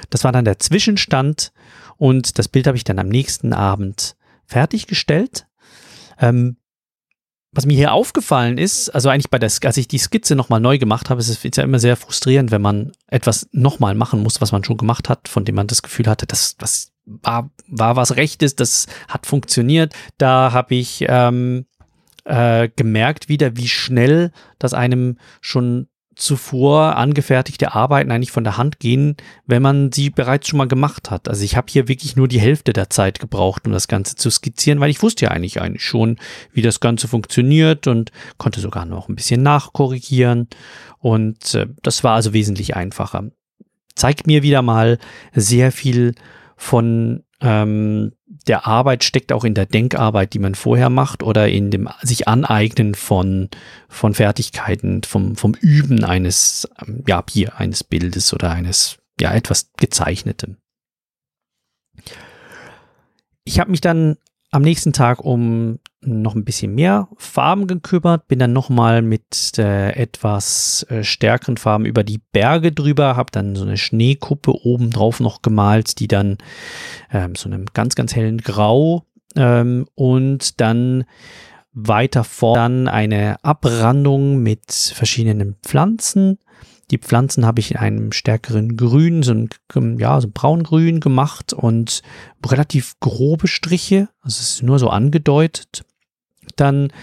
Das 0.09 0.23
war 0.23 0.31
dann 0.31 0.45
der 0.45 0.59
Zwischenstand 0.59 1.51
und 1.97 2.37
das 2.39 2.47
Bild 2.47 2.67
habe 2.67 2.77
ich 2.77 2.83
dann 2.83 2.99
am 2.99 3.09
nächsten 3.09 3.53
Abend 3.53 4.15
fertiggestellt. 4.45 5.47
Ähm, 6.19 6.57
was 7.51 7.65
mir 7.65 7.75
hier 7.75 7.93
aufgefallen 7.93 8.57
ist, 8.57 8.89
also 8.89 9.09
eigentlich 9.09 9.29
bei 9.29 9.39
der, 9.39 9.51
als 9.63 9.77
ich 9.77 9.87
die 9.87 9.97
Skizze 9.97 10.35
nochmal 10.35 10.59
neu 10.59 10.77
gemacht 10.77 11.09
habe, 11.09 11.19
ist 11.21 11.29
es 11.29 11.55
ja 11.55 11.63
immer 11.63 11.79
sehr 11.79 11.95
frustrierend, 11.95 12.51
wenn 12.51 12.61
man 12.61 12.91
etwas 13.07 13.47
nochmal 13.51 13.95
machen 13.95 14.21
muss, 14.21 14.41
was 14.41 14.51
man 14.51 14.63
schon 14.63 14.77
gemacht 14.77 15.09
hat, 15.09 15.27
von 15.27 15.45
dem 15.45 15.55
man 15.55 15.67
das 15.67 15.81
Gefühl 15.81 16.07
hatte, 16.07 16.27
das, 16.27 16.57
das 16.57 16.91
war, 17.05 17.49
war 17.67 17.95
was 17.95 18.15
Rechtes, 18.15 18.55
das 18.55 18.87
hat 19.07 19.25
funktioniert. 19.25 19.93
Da 20.17 20.51
habe 20.51 20.75
ich 20.75 21.05
ähm, 21.07 21.65
äh, 22.25 22.69
gemerkt 22.75 23.29
wieder, 23.29 23.55
wie 23.55 23.69
schnell 23.69 24.31
das 24.59 24.73
einem 24.73 25.17
schon 25.39 25.87
zuvor 26.17 26.95
angefertigte 26.95 27.75
Arbeiten 27.75 28.11
eigentlich 28.11 28.31
von 28.31 28.43
der 28.43 28.57
Hand 28.57 28.79
gehen, 28.79 29.15
wenn 29.45 29.61
man 29.61 29.91
sie 29.91 30.09
bereits 30.09 30.47
schon 30.47 30.57
mal 30.57 30.67
gemacht 30.67 31.11
hat. 31.11 31.29
Also 31.29 31.43
ich 31.43 31.55
habe 31.55 31.67
hier 31.69 31.87
wirklich 31.87 32.15
nur 32.15 32.27
die 32.27 32.39
Hälfte 32.39 32.73
der 32.73 32.89
Zeit 32.89 33.19
gebraucht, 33.19 33.67
um 33.67 33.71
das 33.71 33.87
Ganze 33.87 34.15
zu 34.15 34.31
skizzieren, 34.31 34.79
weil 34.79 34.89
ich 34.89 35.03
wusste 35.03 35.25
ja 35.25 35.31
eigentlich 35.31 35.61
eigentlich 35.61 35.83
schon, 35.83 36.17
wie 36.51 36.63
das 36.63 36.79
Ganze 36.79 37.07
funktioniert 37.07 37.85
und 37.85 38.11
konnte 38.37 38.59
sogar 38.59 38.85
noch 38.85 39.09
ein 39.09 39.15
bisschen 39.15 39.43
nachkorrigieren. 39.43 40.47
Und 40.97 41.53
äh, 41.53 41.67
das 41.83 42.03
war 42.03 42.15
also 42.15 42.33
wesentlich 42.33 42.75
einfacher. 42.75 43.29
Zeigt 43.95 44.25
mir 44.25 44.41
wieder 44.41 44.63
mal 44.63 44.97
sehr 45.33 45.71
viel 45.71 46.15
von 46.55 47.23
ähm, 47.41 48.13
der 48.47 48.65
Arbeit 48.65 49.03
steckt 49.03 49.31
auch 49.31 49.43
in 49.43 49.53
der 49.53 49.65
Denkarbeit, 49.65 50.33
die 50.33 50.39
man 50.39 50.55
vorher 50.55 50.89
macht 50.89 51.21
oder 51.21 51.49
in 51.49 51.69
dem 51.71 51.89
sich 52.01 52.27
aneignen 52.27 52.95
von, 52.95 53.49
von 53.89 54.13
Fertigkeiten, 54.13 55.03
vom, 55.03 55.35
vom 55.35 55.53
Üben 55.53 56.03
eines, 56.03 56.67
ähm, 56.81 57.03
ja, 57.07 57.23
hier 57.29 57.57
eines 57.57 57.83
Bildes 57.83 58.33
oder 58.33 58.51
eines, 58.51 58.97
ja, 59.19 59.33
etwas 59.33 59.71
gezeichnetem. 59.77 60.57
Ich 63.43 63.59
habe 63.59 63.71
mich 63.71 63.81
dann 63.81 64.17
am 64.51 64.61
nächsten 64.61 64.93
Tag 64.93 65.23
um 65.23 65.79
noch 66.01 66.35
ein 66.35 66.45
bisschen 66.45 66.73
mehr 66.73 67.09
Farben 67.17 67.67
gekümmert, 67.67 68.27
bin 68.27 68.39
dann 68.39 68.53
nochmal 68.53 69.01
mit 69.01 69.57
äh, 69.57 69.91
etwas 69.91 70.85
äh, 70.89 71.03
stärkeren 71.03 71.57
Farben 71.57 71.85
über 71.85 72.03
die 72.03 72.21
Berge 72.31 72.71
drüber, 72.71 73.17
habe 73.17 73.31
dann 73.31 73.55
so 73.55 73.65
eine 73.65 73.77
Schneekuppe 73.77 74.53
oben 74.63 74.91
drauf 74.91 75.19
noch 75.19 75.41
gemalt, 75.41 75.99
die 75.99 76.07
dann 76.07 76.37
ähm, 77.11 77.35
so 77.35 77.49
einem 77.49 77.65
ganz, 77.73 77.95
ganz 77.95 78.15
hellen 78.15 78.37
Grau 78.37 79.05
ähm, 79.35 79.87
und 79.95 80.61
dann 80.61 81.05
weiter 81.73 82.23
vor 82.23 82.55
dann 82.55 82.87
eine 82.87 83.43
Abrandung 83.43 84.39
mit 84.41 84.71
verschiedenen 84.71 85.55
Pflanzen 85.63 86.39
die 86.91 86.97
Pflanzen 86.97 87.45
habe 87.45 87.59
ich 87.59 87.71
in 87.71 87.77
einem 87.77 88.11
stärkeren 88.11 88.77
Grün, 88.77 89.23
so 89.23 89.33
ein, 89.33 89.49
ja, 89.99 90.19
so 90.21 90.27
ein 90.27 90.31
braungrün 90.31 90.99
gemacht 90.99 91.53
und 91.53 92.01
relativ 92.45 92.99
grobe 92.99 93.47
Striche. 93.47 94.09
Also 94.21 94.39
es 94.39 94.53
ist 94.53 94.63
nur 94.63 94.79
so 94.79 94.89
angedeutet. 94.89 95.83
Dann 96.55 96.93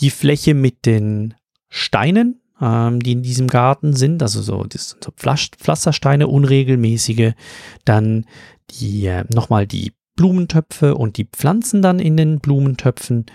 die 0.00 0.10
Fläche 0.10 0.54
mit 0.54 0.84
den 0.84 1.34
Steinen, 1.68 2.40
ähm, 2.60 3.00
die 3.00 3.12
in 3.12 3.22
diesem 3.22 3.46
Garten 3.46 3.94
sind, 3.94 4.22
also 4.22 4.42
so, 4.42 4.64
das 4.64 4.90
sind 4.90 5.04
so 5.04 5.12
Pflastersteine, 5.12 6.26
unregelmäßige. 6.26 7.32
Dann 7.84 8.26
die, 8.70 9.06
äh, 9.06 9.24
nochmal 9.32 9.66
die 9.66 9.92
Blumentöpfe 10.16 10.96
und 10.96 11.16
die 11.16 11.24
Pflanzen 11.24 11.82
dann 11.82 12.00
in 12.00 12.16
den 12.16 12.40
Blumentöpfen, 12.40 13.26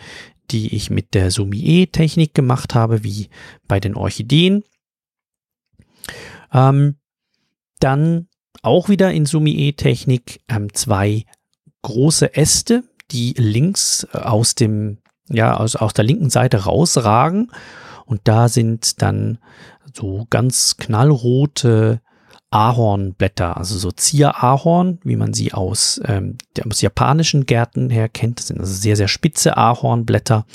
die 0.51 0.75
ich 0.75 0.89
mit 0.89 1.13
der 1.13 1.31
Sumie-Technik 1.31 2.33
gemacht 2.33 2.75
habe, 2.75 3.03
wie 3.03 3.29
bei 3.67 3.79
den 3.79 3.95
Orchideen. 3.95 4.63
Ähm, 6.55 6.95
dann 7.79 8.27
auch 8.61 8.87
wieder 8.87 9.11
in 9.11 9.25
Sumi-E-Technik 9.25 10.41
ähm, 10.47 10.73
zwei 10.73 11.25
große 11.81 12.35
Äste, 12.35 12.83
die 13.11 13.33
links 13.37 14.07
äh, 14.13 14.19
aus 14.19 14.55
dem, 14.55 14.99
ja, 15.29 15.57
aus, 15.57 15.75
aus 15.75 15.93
der 15.93 16.05
linken 16.05 16.29
Seite 16.29 16.63
rausragen. 16.63 17.51
Und 18.05 18.21
da 18.23 18.47
sind 18.47 19.01
dann 19.01 19.39
so 19.93 20.25
ganz 20.29 20.77
knallrote 20.77 22.01
Ahornblätter, 22.51 23.57
also 23.57 23.77
so 23.77 23.91
Zierahorn, 23.91 24.99
wie 25.03 25.17
man 25.17 25.33
sie 25.33 25.51
aus, 25.51 25.99
ähm, 26.05 26.37
aus 26.65 26.81
japanischen 26.81 27.45
Gärten 27.45 27.89
her 27.89 28.07
kennt. 28.07 28.39
Das 28.39 28.47
sind 28.47 28.59
also 28.59 28.73
sehr, 28.73 28.95
sehr 28.95 29.09
spitze 29.09 29.57
Ahornblätter 29.57 30.45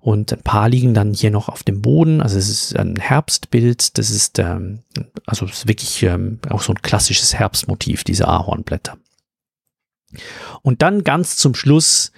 und 0.00 0.32
ein 0.32 0.42
paar 0.42 0.68
liegen 0.68 0.94
dann 0.94 1.12
hier 1.12 1.30
noch 1.30 1.48
auf 1.48 1.62
dem 1.62 1.82
Boden. 1.82 2.22
Also 2.22 2.38
es 2.38 2.48
ist 2.48 2.76
ein 2.76 2.96
Herbstbild. 2.96 3.98
Das 3.98 4.10
ist 4.10 4.38
ähm, 4.38 4.80
also 5.26 5.44
es 5.44 5.58
ist 5.58 5.68
wirklich 5.68 6.02
ähm, 6.02 6.38
auch 6.48 6.62
so 6.62 6.72
ein 6.72 6.82
klassisches 6.82 7.34
Herbstmotiv, 7.34 8.02
diese 8.04 8.26
Ahornblätter. 8.26 8.96
Und 10.62 10.82
dann 10.82 11.04
ganz 11.04 11.36
zum 11.36 11.54
Schluss 11.54 12.12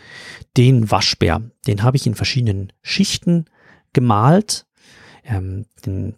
den 0.57 0.91
Waschbär. 0.91 1.43
Den 1.67 1.83
habe 1.83 1.97
ich 1.97 2.07
in 2.07 2.15
verschiedenen 2.15 2.73
Schichten 2.83 3.47
gemalt. 3.93 4.67
Ähm, 5.25 5.67
den, 5.85 6.15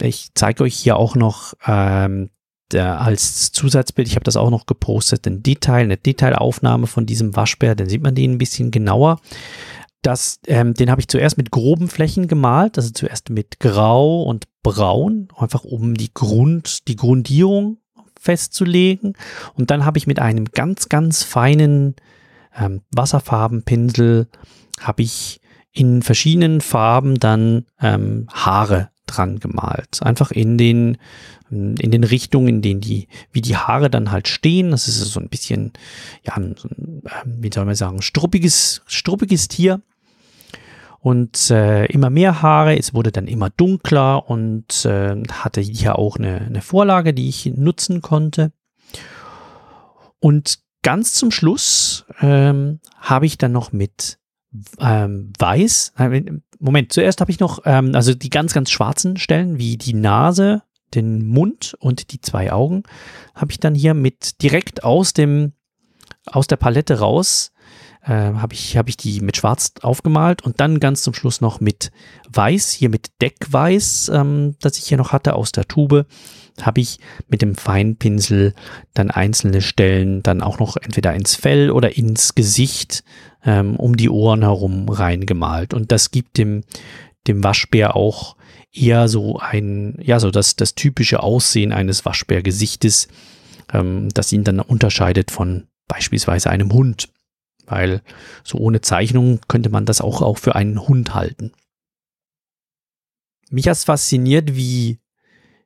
ich 0.00 0.30
zeige 0.34 0.64
euch 0.64 0.74
hier 0.74 0.96
auch 0.96 1.16
noch 1.16 1.54
ähm, 1.66 2.30
äh, 2.72 2.78
als 2.78 3.52
Zusatzbild, 3.52 4.08
ich 4.08 4.16
habe 4.16 4.24
das 4.24 4.36
auch 4.36 4.50
noch 4.50 4.66
gepostet, 4.66 5.26
ein 5.26 5.42
Detail, 5.42 5.84
eine 5.84 5.96
Detailaufnahme 5.96 6.86
von 6.86 7.06
diesem 7.06 7.36
Waschbär, 7.36 7.74
dann 7.74 7.88
sieht 7.88 8.02
man 8.02 8.14
den 8.14 8.32
ein 8.32 8.38
bisschen 8.38 8.70
genauer. 8.70 9.20
Das, 10.04 10.40
ähm, 10.46 10.74
den 10.74 10.90
habe 10.90 11.00
ich 11.00 11.08
zuerst 11.08 11.38
mit 11.38 11.50
groben 11.50 11.88
Flächen 11.88 12.28
gemalt, 12.28 12.76
also 12.76 12.90
zuerst 12.90 13.30
mit 13.30 13.58
Grau 13.58 14.22
und 14.22 14.46
Braun, 14.62 15.28
einfach 15.36 15.64
um 15.64 15.94
die 15.94 16.12
Grund, 16.12 16.88
die 16.88 16.96
Grundierung 16.96 17.78
festzulegen. 18.20 19.14
Und 19.54 19.70
dann 19.70 19.84
habe 19.84 19.98
ich 19.98 20.06
mit 20.06 20.18
einem 20.18 20.46
ganz, 20.46 20.88
ganz 20.88 21.22
feinen 21.22 21.96
ähm, 22.56 22.82
Wasserfarbenpinsel 22.94 24.28
habe 24.80 25.02
ich 25.02 25.40
in 25.72 26.02
verschiedenen 26.02 26.60
Farben 26.60 27.18
dann 27.18 27.66
ähm, 27.80 28.28
Haare 28.32 28.90
dran 29.06 29.38
gemalt. 29.38 30.02
Einfach 30.02 30.30
in 30.30 30.56
den, 30.56 30.98
in 31.50 31.76
den 31.76 32.04
Richtungen, 32.04 32.48
in 32.48 32.62
denen 32.62 32.80
die, 32.80 33.08
wie 33.32 33.40
die 33.40 33.56
Haare 33.56 33.90
dann 33.90 34.10
halt 34.10 34.28
stehen. 34.28 34.70
Das 34.70 34.88
ist 34.88 35.00
so 35.00 35.20
ein 35.20 35.28
bisschen, 35.28 35.72
ja, 36.22 36.34
so 36.56 36.68
ein, 36.68 37.02
ähm, 37.04 37.36
wie 37.40 37.50
soll 37.52 37.64
man 37.64 37.74
sagen, 37.74 38.02
struppiges, 38.02 38.82
struppiges 38.86 39.48
Tier. 39.48 39.82
Und 41.04 41.50
äh, 41.50 41.84
immer 41.84 42.08
mehr 42.08 42.40
Haare, 42.40 42.78
es 42.78 42.94
wurde 42.94 43.12
dann 43.12 43.26
immer 43.26 43.50
dunkler 43.50 44.30
und 44.30 44.86
äh, 44.86 45.22
hatte 45.30 45.60
hier 45.60 45.98
auch 45.98 46.16
eine, 46.16 46.40
eine 46.40 46.62
Vorlage, 46.62 47.12
die 47.12 47.28
ich 47.28 47.44
nutzen 47.44 48.00
konnte. 48.00 48.52
Und 50.18 50.60
ganz 50.80 51.12
zum 51.12 51.30
Schluss 51.30 52.06
ähm, 52.22 52.80
habe 52.96 53.26
ich 53.26 53.36
dann 53.36 53.52
noch 53.52 53.70
mit 53.70 54.18
ähm, 54.80 55.30
weiß. 55.38 55.92
Moment, 56.58 56.90
zuerst 56.90 57.20
habe 57.20 57.30
ich 57.30 57.38
noch, 57.38 57.60
ähm, 57.66 57.94
also 57.94 58.14
die 58.14 58.30
ganz, 58.30 58.54
ganz 58.54 58.70
schwarzen 58.70 59.18
Stellen, 59.18 59.58
wie 59.58 59.76
die 59.76 59.92
Nase, 59.92 60.62
den 60.94 61.26
Mund 61.26 61.76
und 61.80 62.12
die 62.12 62.22
zwei 62.22 62.50
Augen, 62.50 62.82
habe 63.34 63.52
ich 63.52 63.60
dann 63.60 63.74
hier 63.74 63.92
mit 63.92 64.40
direkt 64.40 64.84
aus 64.84 65.12
dem, 65.12 65.52
aus 66.24 66.46
der 66.46 66.56
Palette 66.56 67.00
raus, 67.00 67.52
äh, 68.04 68.34
habe 68.34 68.54
ich, 68.54 68.76
hab 68.76 68.88
ich 68.88 68.96
die 68.96 69.20
mit 69.20 69.36
schwarz 69.36 69.72
aufgemalt 69.82 70.42
und 70.42 70.60
dann 70.60 70.80
ganz 70.80 71.02
zum 71.02 71.14
Schluss 71.14 71.40
noch 71.40 71.60
mit 71.60 71.90
weiß, 72.30 72.70
hier 72.70 72.90
mit 72.90 73.10
Deckweiß, 73.22 74.10
ähm, 74.12 74.56
das 74.60 74.78
ich 74.78 74.84
hier 74.86 74.98
noch 74.98 75.12
hatte 75.12 75.34
aus 75.34 75.52
der 75.52 75.66
Tube, 75.66 76.06
habe 76.60 76.80
ich 76.80 76.98
mit 77.28 77.42
dem 77.42 77.54
Feinpinsel 77.54 78.54
dann 78.92 79.10
einzelne 79.10 79.60
Stellen 79.60 80.22
dann 80.22 80.42
auch 80.42 80.58
noch 80.58 80.76
entweder 80.76 81.14
ins 81.14 81.34
Fell 81.34 81.70
oder 81.70 81.96
ins 81.96 82.34
Gesicht 82.34 83.04
ähm, 83.44 83.76
um 83.76 83.96
die 83.96 84.10
Ohren 84.10 84.42
herum 84.42 84.88
reingemalt. 84.88 85.74
Und 85.74 85.90
das 85.90 86.10
gibt 86.10 86.38
dem, 86.38 86.64
dem 87.26 87.42
Waschbär 87.42 87.96
auch 87.96 88.36
eher 88.72 89.08
so 89.08 89.38
ein, 89.38 89.98
ja, 90.00 90.20
so 90.20 90.30
das, 90.30 90.56
das 90.56 90.74
typische 90.74 91.22
Aussehen 91.22 91.72
eines 91.72 92.04
Waschbärgesichtes, 92.04 93.08
ähm, 93.72 94.08
das 94.14 94.32
ihn 94.32 94.44
dann 94.44 94.60
unterscheidet 94.60 95.30
von 95.30 95.66
beispielsweise 95.88 96.50
einem 96.50 96.72
Hund. 96.72 97.08
Weil 97.66 98.02
so 98.42 98.58
ohne 98.58 98.80
Zeichnung 98.80 99.40
könnte 99.48 99.70
man 99.70 99.86
das 99.86 100.00
auch, 100.00 100.22
auch 100.22 100.38
für 100.38 100.54
einen 100.54 100.86
Hund 100.86 101.14
halten. 101.14 101.52
Mich 103.50 103.68
hat 103.68 103.76
es 103.76 103.84
fasziniert, 103.84 104.54
wie, 104.56 104.98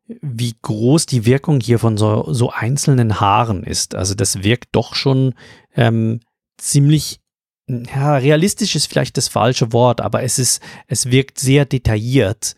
wie 0.06 0.54
groß 0.60 1.06
die 1.06 1.26
Wirkung 1.26 1.60
hier 1.60 1.78
von 1.78 1.96
so, 1.96 2.32
so 2.32 2.50
einzelnen 2.50 3.20
Haaren 3.20 3.64
ist. 3.64 3.94
Also 3.94 4.14
das 4.14 4.42
wirkt 4.42 4.68
doch 4.72 4.94
schon 4.94 5.34
ähm, 5.74 6.20
ziemlich 6.58 7.20
ja, 7.68 8.16
realistisch 8.16 8.74
ist 8.76 8.86
vielleicht 8.86 9.16
das 9.16 9.28
falsche 9.28 9.72
Wort, 9.72 10.00
aber 10.00 10.22
es 10.22 10.38
ist, 10.38 10.62
es 10.86 11.10
wirkt 11.10 11.38
sehr 11.38 11.66
detailliert, 11.66 12.56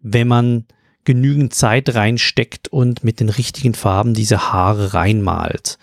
wenn 0.00 0.28
man 0.28 0.64
genügend 1.04 1.54
Zeit 1.54 1.94
reinsteckt 1.94 2.68
und 2.68 3.04
mit 3.04 3.20
den 3.20 3.28
richtigen 3.28 3.74
Farben 3.74 4.14
diese 4.14 4.52
Haare 4.52 4.94
reinmalt. 4.94 5.78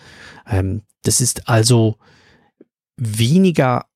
Ähm, 0.48 0.82
das 1.02 1.20
ist 1.20 1.48
also 1.48 1.96
weniger 2.96 3.86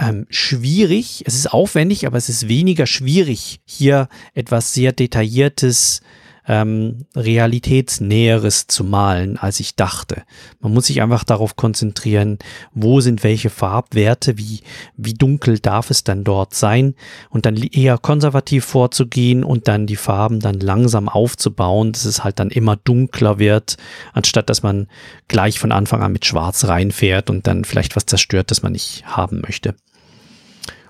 ähm, 0.00 0.26
schwierig. 0.30 1.22
Es 1.26 1.34
ist 1.34 1.52
aufwendig, 1.52 2.06
aber 2.06 2.16
es 2.16 2.28
ist 2.28 2.48
weniger 2.48 2.86
schwierig, 2.86 3.60
hier 3.64 4.08
etwas 4.34 4.72
sehr 4.72 4.92
Detailliertes 4.92 6.00
ähm, 6.50 7.06
realitätsnäheres 7.14 8.66
zu 8.66 8.82
malen, 8.82 9.36
als 9.36 9.60
ich 9.60 9.76
dachte. 9.76 10.24
Man 10.58 10.74
muss 10.74 10.86
sich 10.86 11.00
einfach 11.00 11.22
darauf 11.22 11.54
konzentrieren, 11.54 12.40
wo 12.74 13.00
sind 13.00 13.22
welche 13.22 13.50
Farbwerte, 13.50 14.36
wie, 14.36 14.62
wie 14.96 15.14
dunkel 15.14 15.60
darf 15.60 15.90
es 15.90 16.02
dann 16.02 16.24
dort 16.24 16.54
sein 16.54 16.96
und 17.28 17.46
dann 17.46 17.56
eher 17.56 17.98
konservativ 17.98 18.64
vorzugehen 18.64 19.44
und 19.44 19.68
dann 19.68 19.86
die 19.86 19.94
Farben 19.94 20.40
dann 20.40 20.58
langsam 20.58 21.08
aufzubauen, 21.08 21.92
dass 21.92 22.04
es 22.04 22.24
halt 22.24 22.40
dann 22.40 22.50
immer 22.50 22.74
dunkler 22.74 23.38
wird, 23.38 23.76
anstatt 24.12 24.50
dass 24.50 24.64
man 24.64 24.88
gleich 25.28 25.60
von 25.60 25.70
Anfang 25.70 26.02
an 26.02 26.10
mit 26.10 26.24
Schwarz 26.24 26.64
reinfährt 26.64 27.30
und 27.30 27.46
dann 27.46 27.64
vielleicht 27.64 27.94
was 27.94 28.06
zerstört, 28.06 28.50
das 28.50 28.62
man 28.62 28.72
nicht 28.72 29.04
haben 29.06 29.40
möchte. 29.40 29.76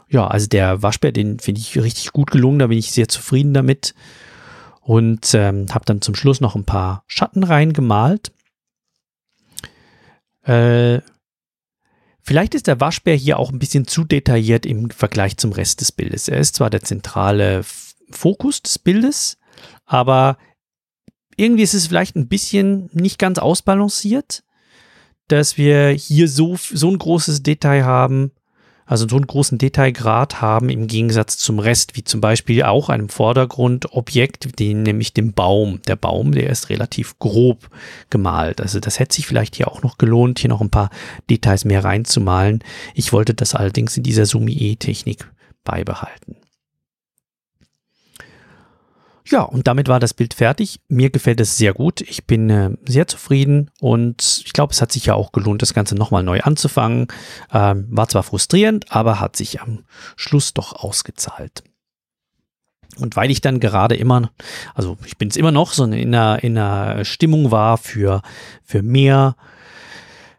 Ja, 0.08 0.26
also 0.26 0.46
der 0.46 0.82
Waschbär, 0.82 1.12
den 1.12 1.38
finde 1.38 1.60
ich 1.60 1.76
richtig 1.76 2.12
gut 2.12 2.30
gelungen, 2.30 2.60
da 2.60 2.68
bin 2.68 2.78
ich 2.78 2.92
sehr 2.92 3.08
zufrieden 3.08 3.52
damit 3.52 3.94
und 4.80 5.34
ähm, 5.34 5.66
habe 5.70 5.84
dann 5.84 6.00
zum 6.00 6.14
Schluss 6.14 6.40
noch 6.40 6.56
ein 6.56 6.64
paar 6.64 7.04
Schatten 7.06 7.44
reingemalt. 7.44 8.32
Äh, 10.42 11.00
vielleicht 12.22 12.54
ist 12.54 12.66
der 12.66 12.80
Waschbär 12.80 13.14
hier 13.14 13.38
auch 13.38 13.52
ein 13.52 13.58
bisschen 13.58 13.86
zu 13.86 14.04
detailliert 14.04 14.66
im 14.66 14.90
Vergleich 14.90 15.36
zum 15.36 15.52
Rest 15.52 15.80
des 15.80 15.92
Bildes. 15.92 16.28
Er 16.28 16.38
ist 16.38 16.56
zwar 16.56 16.70
der 16.70 16.82
zentrale 16.82 17.62
Fokus 18.10 18.62
des 18.62 18.78
Bildes, 18.78 19.38
aber 19.84 20.38
irgendwie 21.36 21.62
ist 21.62 21.74
es 21.74 21.86
vielleicht 21.86 22.16
ein 22.16 22.28
bisschen 22.28 22.90
nicht 22.92 23.18
ganz 23.18 23.38
ausbalanciert, 23.38 24.42
dass 25.28 25.56
wir 25.56 25.90
hier 25.90 26.28
so, 26.28 26.56
so 26.56 26.90
ein 26.90 26.98
großes 26.98 27.42
Detail 27.42 27.84
haben 27.84 28.32
also 28.90 29.07
so 29.07 29.14
einen 29.14 29.29
großen 29.29 29.57
Detailgrad 29.57 30.40
haben 30.40 30.68
im 30.68 30.88
Gegensatz 30.88 31.38
zum 31.38 31.61
Rest, 31.61 31.94
wie 31.94 32.03
zum 32.03 32.20
Beispiel 32.20 32.64
auch 32.64 32.88
einem 32.88 33.09
Vordergrundobjekt, 33.09 34.59
den, 34.59 34.83
nämlich 34.83 35.14
dem 35.14 35.33
Baum. 35.33 35.81
Der 35.87 35.94
Baum, 35.94 36.33
der 36.33 36.50
ist 36.50 36.70
relativ 36.70 37.16
grob 37.20 37.70
gemalt. 38.11 38.61
Also 38.61 38.81
das 38.81 38.98
hätte 38.98 39.14
sich 39.14 39.29
vielleicht 39.29 39.55
hier 39.55 39.68
auch 39.68 39.85
noch 39.85 39.96
gelohnt, 39.96 40.40
hier 40.40 40.50
noch 40.50 40.61
ein 40.61 40.70
paar 40.70 40.90
Details 41.31 41.64
mehr 41.64 41.85
reinzumalen. 41.85 42.64
Ich 42.94 43.12
wollte 43.12 43.33
das 43.33 43.55
allerdings 43.55 43.96
in 43.96 44.03
dieser 44.03 44.26
Sumi-E-Technik 44.26 45.31
beibehalten. 45.62 46.35
Ja, 49.30 49.42
und 49.42 49.68
damit 49.68 49.86
war 49.86 50.00
das 50.00 50.12
Bild 50.12 50.34
fertig. 50.34 50.80
Mir 50.88 51.10
gefällt 51.10 51.40
es 51.40 51.56
sehr 51.56 51.72
gut. 51.72 52.00
Ich 52.00 52.26
bin 52.26 52.50
äh, 52.50 52.70
sehr 52.84 53.06
zufrieden 53.06 53.70
und 53.78 54.42
ich 54.44 54.52
glaube, 54.52 54.72
es 54.72 54.82
hat 54.82 54.90
sich 54.90 55.06
ja 55.06 55.14
auch 55.14 55.30
gelohnt, 55.30 55.62
das 55.62 55.72
Ganze 55.72 55.94
nochmal 55.94 56.24
neu 56.24 56.40
anzufangen. 56.40 57.06
Ähm, 57.52 57.86
war 57.90 58.08
zwar 58.08 58.24
frustrierend, 58.24 58.90
aber 58.90 59.20
hat 59.20 59.36
sich 59.36 59.60
am 59.60 59.84
Schluss 60.16 60.52
doch 60.52 60.72
ausgezahlt. 60.72 61.62
Und 62.98 63.14
weil 63.14 63.30
ich 63.30 63.40
dann 63.40 63.60
gerade 63.60 63.94
immer, 63.94 64.30
also 64.74 64.98
ich 65.06 65.16
bin 65.16 65.28
es 65.28 65.36
immer 65.36 65.52
noch, 65.52 65.72
so 65.72 65.84
in 65.84 65.92
einer, 65.92 66.42
in 66.42 66.58
einer 66.58 67.04
Stimmung 67.04 67.52
war 67.52 67.78
für, 67.78 68.22
für 68.64 68.82
mehr 68.82 69.36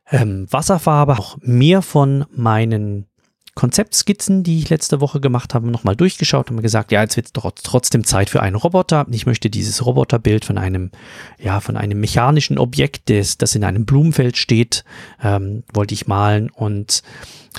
ähm, 0.09 0.47
Wasserfarbe, 0.51 1.17
auch 1.17 1.37
mehr 1.41 1.81
von 1.81 2.25
meinen 2.29 3.07
Konzeptskizzen, 3.53 4.43
die 4.43 4.59
ich 4.59 4.69
letzte 4.69 5.01
Woche 5.01 5.19
gemacht 5.19 5.53
habe, 5.53 5.69
nochmal 5.69 5.95
durchgeschaut 5.95 6.49
und 6.49 6.55
mir 6.55 6.61
gesagt, 6.61 6.91
ja, 6.91 7.01
jetzt 7.01 7.17
wird 7.17 7.27
es 7.27 7.63
trotzdem 7.63 8.05
Zeit 8.05 8.29
für 8.29 8.41
einen 8.41 8.55
Roboter. 8.55 9.05
Ich 9.11 9.25
möchte 9.25 9.49
dieses 9.49 9.85
Roboterbild 9.85 10.45
von 10.45 10.57
einem, 10.57 10.91
ja, 11.37 11.59
von 11.59 11.75
einem 11.75 11.99
mechanischen 11.99 12.57
Objekt, 12.57 13.09
das, 13.09 13.37
das 13.37 13.53
in 13.55 13.65
einem 13.65 13.85
Blumenfeld 13.85 14.37
steht, 14.37 14.85
ähm, 15.21 15.63
wollte 15.73 15.93
ich 15.93 16.07
malen 16.07 16.49
und 16.49 17.03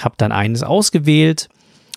habe 0.00 0.14
dann 0.16 0.32
eines 0.32 0.62
ausgewählt, 0.62 1.50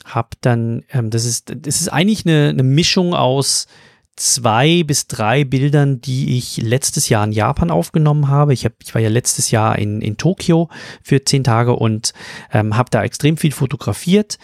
habe 0.03 0.29
dann, 0.41 0.83
ähm, 0.91 1.09
das 1.09 1.23
ist, 1.23 1.53
das 1.55 1.79
ist 1.79 1.87
eigentlich 1.87 2.25
eine, 2.25 2.49
eine 2.49 2.63
Mischung 2.63 3.13
aus 3.13 3.67
zwei 4.15 4.83
bis 4.83 5.07
drei 5.07 5.43
Bildern, 5.43 6.01
die 6.01 6.37
ich 6.37 6.57
letztes 6.57 7.09
Jahr 7.09 7.23
in 7.25 7.31
Japan 7.31 7.71
aufgenommen 7.71 8.29
habe. 8.29 8.53
Ich, 8.53 8.65
hab, 8.65 8.73
ich 8.81 8.93
war 8.93 9.01
ja 9.01 9.09
letztes 9.09 9.51
Jahr 9.51 9.77
in, 9.77 10.01
in 10.01 10.17
Tokio 10.17 10.69
für 11.03 11.23
zehn 11.23 11.43
Tage 11.43 11.75
und 11.75 12.13
ähm, 12.51 12.77
habe 12.77 12.89
da 12.89 13.03
extrem 13.03 13.37
viel 13.37 13.51
fotografiert. 13.51 14.37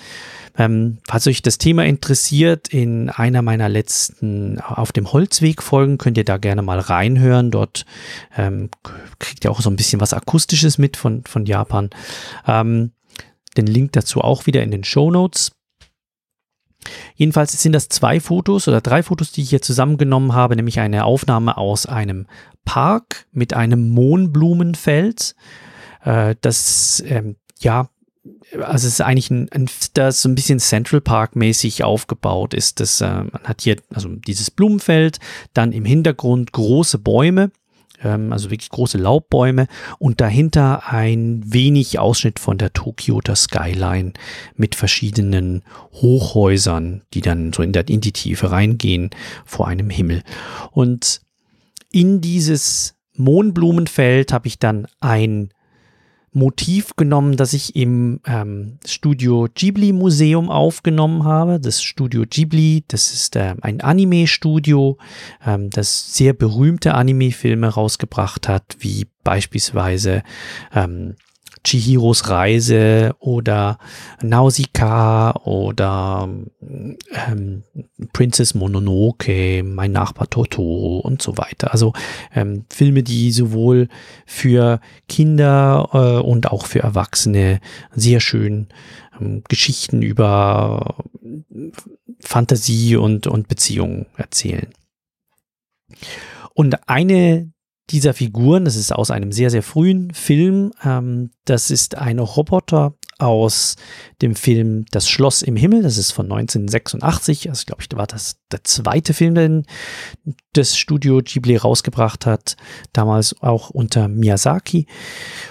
Ähm, 0.58 0.98
falls 1.08 1.28
euch 1.28 1.42
das 1.42 1.58
Thema 1.58 1.86
interessiert, 1.86 2.68
in 2.68 3.10
einer 3.10 3.42
meiner 3.42 3.70
letzten 3.70 4.60
auf 4.60 4.92
dem 4.92 5.14
Holzweg 5.14 5.64
Folgen 5.64 5.98
könnt 5.98 6.18
ihr 6.18 6.26
da 6.26 6.38
gerne 6.38 6.62
mal 6.62 6.80
reinhören. 6.80 7.52
Dort 7.52 7.86
ähm, 8.36 8.70
kriegt 9.20 9.46
ihr 9.46 9.52
auch 9.52 9.62
so 9.62 9.70
ein 9.70 9.78
bisschen 9.78 10.02
was 10.02 10.14
Akustisches 10.14 10.78
mit 10.78 10.98
von, 10.98 11.24
von 11.26 11.46
Japan. 11.46 11.90
Ähm, 12.46 12.92
den 13.56 13.68
Link 13.68 13.94
dazu 13.94 14.22
auch 14.22 14.46
wieder 14.46 14.64
in 14.64 14.72
den 14.72 14.84
Show 14.84 15.12
Notes. 15.12 15.52
Jedenfalls 17.16 17.52
sind 17.62 17.74
das 17.74 17.90
zwei 17.90 18.20
Fotos 18.20 18.68
oder 18.68 18.82
drei 18.82 19.04
Fotos, 19.04 19.32
die 19.32 19.42
ich 19.42 19.50
hier 19.50 19.62
zusammengenommen 19.62 20.34
habe, 20.34 20.56
nämlich 20.56 20.80
eine 20.80 21.06
Aufnahme 21.06 21.58
aus 21.58 21.86
einem 21.86 22.28
Park 22.66 23.26
mit 23.32 23.54
einem 23.54 23.90
Mohnblumenfeld. 23.90 25.36
Äh, 26.04 26.36
das, 26.42 27.04
ähm, 27.06 27.36
ja, 27.60 27.90
also 28.60 28.88
es 28.88 28.94
ist 28.94 29.02
eigentlich 29.02 29.32
ein, 29.32 29.50
ein 29.52 29.68
das 29.94 30.22
so 30.22 30.30
ein 30.30 30.36
bisschen 30.36 30.60
Central 30.60 31.02
Park 31.02 31.36
mäßig 31.36 31.84
aufgebaut 31.84 32.54
ist. 32.54 32.80
Das, 32.80 33.02
äh, 33.02 33.24
man 33.24 33.44
hat 33.44 33.62
hier 33.62 33.78
also 33.94 34.10
dieses 34.10 34.52
Blumenfeld, 34.52 35.20
dann 35.54 35.72
im 35.72 35.86
Hintergrund 35.86 36.52
große 36.52 37.00
Bäume 37.00 37.52
also 38.04 38.50
wirklich 38.50 38.70
große 38.70 38.98
Laubbäume 38.98 39.68
und 40.00 40.22
dahinter 40.22 40.92
ein 40.92 41.42
wenig 41.46 42.00
Ausschnitt 42.00 42.40
von 42.40 42.58
der 42.58 42.74
Tokioter 42.74 43.36
Skyline 43.36 44.14
mit 44.56 44.76
verschiedenen 44.76 45.64
Hochhäusern, 45.94 47.04
die 47.14 47.22
dann 47.22 47.54
so 47.54 47.64
in, 47.64 47.74
der, 47.74 47.88
in 47.90 48.02
die 48.02 48.12
Tiefe 48.12 48.52
reingehen 48.52 49.10
vor 49.46 49.68
einem 49.68 49.90
Himmel. 49.90 50.24
Und 50.72 51.22
in 51.92 52.22
dieses 52.22 52.96
Mohnblumenfeld 53.16 54.34
habe 54.34 54.48
ich 54.48 54.60
dann 54.60 54.88
ein 55.00 55.50
Motiv 56.34 56.96
genommen, 56.96 57.36
das 57.36 57.52
ich 57.52 57.76
im 57.76 58.22
ähm, 58.26 58.78
Studio 58.86 59.48
Ghibli 59.54 59.92
Museum 59.92 60.50
aufgenommen 60.50 61.26
habe. 61.26 61.60
Das 61.60 61.84
Studio 61.84 62.24
Ghibli, 62.30 62.86
das 62.88 63.12
ist 63.14 63.36
äh, 63.36 63.56
ein 63.62 63.82
Anime-Studio, 63.82 64.98
ähm, 65.46 65.70
das 65.70 66.16
sehr 66.16 66.34
berühmte 66.34 66.94
Anime-Filme 66.94 67.68
rausgebracht 67.68 68.48
hat, 68.48 68.78
wie 68.80 69.08
beispielsweise 69.24 70.24
ähm, 70.74 71.16
Chihiros 71.64 72.30
Reise 72.30 73.16
oder 73.20 73.78
Nausicaa 74.22 75.32
oder 75.44 76.28
ähm, 76.62 77.64
Princess 78.14 78.56
Mononoke, 78.56 79.64
Mein 79.64 79.92
Nachbar 79.92 80.30
Totoro 80.30 81.00
und 81.00 81.22
so 81.22 81.38
weiter. 81.38 81.72
Also 81.72 81.94
ähm, 82.34 82.66
Filme, 82.70 83.04
die 83.04 83.32
sowohl 83.32 83.90
für 84.26 84.80
Kinder 85.08 85.90
äh, 85.94 86.28
und 86.28 86.52
auch 86.52 86.66
für 86.66 86.80
Erwachsene 86.80 87.60
sehr 87.94 88.20
schön 88.20 88.68
ähm, 89.20 89.44
Geschichten 89.48 90.02
über 90.02 90.96
Fantasie 92.20 92.96
und, 92.96 93.28
und 93.28 93.48
Beziehungen 93.48 94.08
erzählen. 94.18 94.74
Und 96.54 96.90
eine 96.90 97.52
dieser 97.90 98.14
Figuren, 98.14 98.66
das 98.66 98.76
ist 98.76 98.94
aus 98.94 99.12
einem 99.12 99.32
sehr, 99.32 99.50
sehr 99.50 99.64
frühen 99.64 100.14
Film. 100.14 100.72
Ähm, 100.84 101.32
das 101.46 101.72
ist 101.72 101.98
ein 101.98 102.20
Roboter 102.20 102.96
aus 103.20 103.76
dem 104.22 104.36
Film 104.36 104.86
Das 104.92 105.10
Schloss 105.10 105.42
im 105.42 105.56
Himmel. 105.56 105.84
Das 105.84 105.98
ist 105.98 106.12
von 106.12 106.26
1986. 106.32 107.50
Also, 107.50 107.66
glaube 107.66 107.84
ich, 107.84 107.98
war 107.98 108.08
das 108.08 108.38
der 108.52 108.64
zweite 108.64 109.14
Film, 109.14 109.36
den 109.36 109.66
das 110.54 110.78
Studio 110.78 111.22
Ghibli 111.24 111.58
rausgebracht 111.58 112.26
hat. 112.26 112.56
Damals 112.94 113.42
auch 113.42 113.70
unter 113.70 114.08
Miyazaki. 114.08 114.88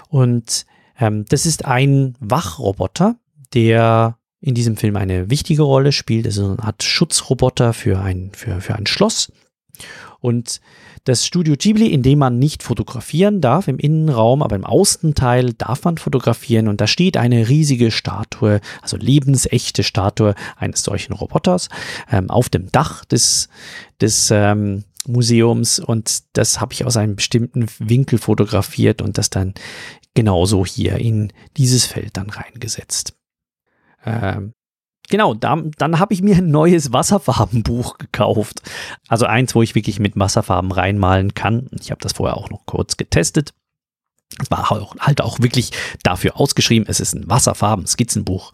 Und 0.09 0.67
ähm, 0.99 1.25
das 1.29 1.47
ist 1.47 1.65
ein 1.65 2.17
Wachroboter, 2.21 3.17
der 3.55 4.19
in 4.41 4.55
diesem 4.55 4.77
Film 4.77 4.97
eine 4.97 5.31
wichtige 5.31 5.63
Rolle 5.63 5.93
spielt. 5.93 6.27
Also 6.27 6.47
eine 6.47 6.63
Art 6.63 6.83
Schutzroboter 6.83 7.73
für 7.73 8.01
ein, 8.01 8.33
für, 8.35 8.61
für 8.61 8.75
ein 8.75 8.87
Schloss. 8.87 9.31
Und 10.21 10.61
das 11.05 11.25
Studio 11.25 11.55
Ghibli, 11.57 11.87
in 11.87 12.03
dem 12.03 12.19
man 12.19 12.39
nicht 12.39 12.63
fotografieren 12.63 13.41
darf 13.41 13.69
im 13.69 13.79
Innenraum, 13.79 14.43
aber 14.43 14.57
im 14.57 14.65
Außenteil 14.65 15.55
darf 15.55 15.85
man 15.85 15.99
fotografieren 15.99 16.69
und 16.69 16.81
da 16.81 16.87
steht 16.87 17.17
eine 17.17 17.49
riesige 17.49 17.91
Statue, 17.91 18.61
also 18.83 18.97
lebensechte 18.97 19.83
Statue 19.83 20.35
eines 20.57 20.83
solchen 20.83 21.13
Roboters 21.13 21.69
ähm, 22.11 22.31
auf 22.31 22.49
dem 22.49 22.71
Dach 22.71 23.05
des, 23.05 23.49
des 24.01 24.31
ähm, 24.31 24.85
Museums 25.07 25.79
und 25.79 26.25
das 26.35 26.61
habe 26.61 26.75
ich 26.75 26.85
aus 26.85 26.97
einem 26.97 27.17
bestimmten 27.17 27.67
Winkel 27.79 28.19
fotografiert 28.19 29.01
und 29.01 29.17
das 29.17 29.31
dann 29.31 29.55
genauso 30.15 30.67
hier 30.67 30.97
in 30.97 31.33
dieses 31.57 31.87
Feld 31.87 32.17
dann 32.17 32.29
reingesetzt. 32.31 33.15
Ähm, 34.05 34.53
Genau, 35.11 35.35
da, 35.35 35.61
dann 35.77 35.99
habe 35.99 36.15
ich 36.15 36.23
mir 36.23 36.37
ein 36.37 36.51
neues 36.51 36.93
Wasserfarbenbuch 36.93 37.99
gekauft. 37.99 38.63
Also 39.09 39.27
eins, 39.27 39.55
wo 39.55 39.63
ich 39.63 39.75
wirklich 39.75 39.99
mit 39.99 40.17
Wasserfarben 40.19 40.71
reinmalen 40.71 41.35
kann. 41.35 41.69
Ich 41.81 41.91
habe 41.91 42.01
das 42.01 42.13
vorher 42.13 42.37
auch 42.37 42.49
noch 42.49 42.65
kurz 42.65 42.97
getestet. 42.97 43.53
Es 44.41 44.51
war 44.51 44.71
halt 44.71 45.21
auch 45.21 45.41
wirklich 45.41 45.73
dafür 46.05 46.39
ausgeschrieben. 46.39 46.87
Es 46.89 47.01
ist 47.01 47.15
ein 47.15 47.29
Wasserfarben-Skizzenbuch 47.29 48.53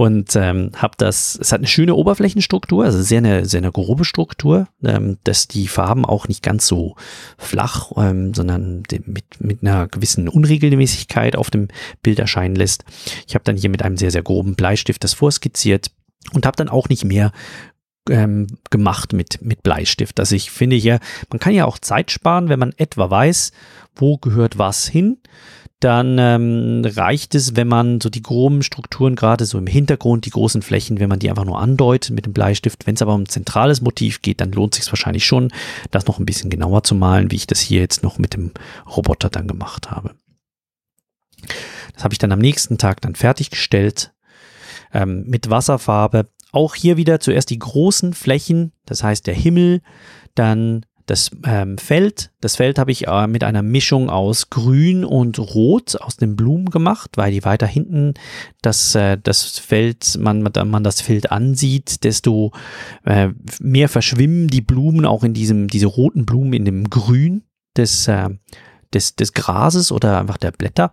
und 0.00 0.34
ähm, 0.34 0.70
habe 0.76 0.94
das, 0.96 1.38
es 1.38 1.52
hat 1.52 1.60
eine 1.60 1.66
schöne 1.66 1.94
Oberflächenstruktur, 1.94 2.86
also 2.86 3.02
sehr 3.02 3.18
eine, 3.18 3.44
sehr 3.44 3.58
eine 3.58 3.70
grobe 3.70 4.06
Struktur, 4.06 4.66
ähm, 4.82 5.18
dass 5.24 5.46
die 5.46 5.68
Farben 5.68 6.06
auch 6.06 6.26
nicht 6.26 6.42
ganz 6.42 6.66
so 6.66 6.96
flach, 7.36 7.92
ähm, 7.98 8.32
sondern 8.32 8.82
mit, 9.04 9.42
mit 9.42 9.62
einer 9.62 9.88
gewissen 9.88 10.30
Unregelmäßigkeit 10.30 11.36
auf 11.36 11.50
dem 11.50 11.68
Bild 12.02 12.18
erscheinen 12.18 12.56
lässt. 12.56 12.84
Ich 13.28 13.34
habe 13.34 13.44
dann 13.44 13.58
hier 13.58 13.68
mit 13.68 13.82
einem 13.82 13.98
sehr, 13.98 14.10
sehr 14.10 14.22
groben 14.22 14.54
Bleistift 14.54 15.04
das 15.04 15.12
vorskizziert 15.12 15.90
und 16.32 16.46
habe 16.46 16.56
dann 16.56 16.70
auch 16.70 16.88
nicht 16.88 17.04
mehr 17.04 17.30
ähm, 18.08 18.46
gemacht 18.70 19.12
mit, 19.12 19.42
mit 19.42 19.62
Bleistift. 19.62 20.18
Also 20.18 20.34
ich 20.34 20.50
finde 20.50 20.76
hier, 20.76 20.98
man 21.28 21.40
kann 21.40 21.52
ja 21.52 21.66
auch 21.66 21.78
Zeit 21.78 22.10
sparen, 22.10 22.48
wenn 22.48 22.58
man 22.58 22.72
etwa 22.78 23.10
weiß, 23.10 23.52
wo 23.96 24.16
gehört 24.16 24.56
was 24.56 24.88
hin 24.88 25.18
dann 25.80 26.18
ähm, 26.18 26.82
reicht 26.84 27.34
es, 27.34 27.56
wenn 27.56 27.66
man 27.66 28.02
so 28.02 28.10
die 28.10 28.22
groben 28.22 28.62
Strukturen, 28.62 29.16
gerade 29.16 29.46
so 29.46 29.56
im 29.56 29.66
Hintergrund, 29.66 30.26
die 30.26 30.30
großen 30.30 30.60
Flächen, 30.60 31.00
wenn 31.00 31.08
man 31.08 31.18
die 31.18 31.30
einfach 31.30 31.46
nur 31.46 31.58
andeutet 31.58 32.14
mit 32.14 32.26
dem 32.26 32.34
Bleistift. 32.34 32.86
Wenn 32.86 32.94
es 32.94 33.02
aber 33.02 33.14
um 33.14 33.22
ein 33.22 33.28
zentrales 33.28 33.80
Motiv 33.80 34.20
geht, 34.20 34.42
dann 34.42 34.52
lohnt 34.52 34.74
es 34.74 34.84
sich 34.84 34.92
wahrscheinlich 34.92 35.24
schon, 35.24 35.50
das 35.90 36.06
noch 36.06 36.18
ein 36.18 36.26
bisschen 36.26 36.50
genauer 36.50 36.82
zu 36.82 36.94
malen, 36.94 37.30
wie 37.30 37.36
ich 37.36 37.46
das 37.46 37.60
hier 37.60 37.80
jetzt 37.80 38.02
noch 38.02 38.18
mit 38.18 38.34
dem 38.34 38.52
Roboter 38.94 39.30
dann 39.30 39.48
gemacht 39.48 39.90
habe. 39.90 40.14
Das 41.94 42.04
habe 42.04 42.12
ich 42.12 42.18
dann 42.18 42.32
am 42.32 42.38
nächsten 42.40 42.76
Tag 42.76 43.00
dann 43.00 43.14
fertiggestellt 43.14 44.12
ähm, 44.92 45.24
mit 45.26 45.48
Wasserfarbe. 45.48 46.28
Auch 46.52 46.74
hier 46.74 46.98
wieder 46.98 47.20
zuerst 47.20 47.48
die 47.48 47.58
großen 47.58 48.12
Flächen, 48.12 48.72
das 48.84 49.02
heißt 49.02 49.26
der 49.26 49.34
Himmel, 49.34 49.80
dann 50.34 50.84
das 51.10 51.32
ähm, 51.44 51.76
Feld, 51.76 52.30
das 52.40 52.54
Feld 52.54 52.78
habe 52.78 52.92
ich 52.92 53.08
äh, 53.08 53.26
mit 53.26 53.42
einer 53.42 53.62
Mischung 53.62 54.08
aus 54.08 54.48
Grün 54.48 55.04
und 55.04 55.40
Rot 55.40 56.00
aus 56.00 56.16
den 56.16 56.36
Blumen 56.36 56.66
gemacht, 56.66 57.10
weil 57.16 57.32
je 57.32 57.42
weiter 57.42 57.66
hinten 57.66 58.14
das, 58.62 58.94
äh, 58.94 59.18
das 59.20 59.58
Feld, 59.58 60.16
man, 60.20 60.42
man 60.42 60.84
das 60.84 61.00
Feld 61.00 61.32
ansieht, 61.32 62.04
desto 62.04 62.52
äh, 63.04 63.30
mehr 63.58 63.88
verschwimmen 63.88 64.46
die 64.46 64.60
Blumen 64.60 65.04
auch 65.04 65.24
in 65.24 65.34
diesem, 65.34 65.66
diese 65.66 65.86
roten 65.86 66.26
Blumen 66.26 66.52
in 66.52 66.64
dem 66.64 66.88
Grün 66.88 67.42
des, 67.76 68.06
äh, 68.06 68.28
des, 68.94 69.16
des 69.16 69.32
Grases 69.32 69.90
oder 69.90 70.20
einfach 70.20 70.38
der 70.38 70.52
Blätter. 70.52 70.92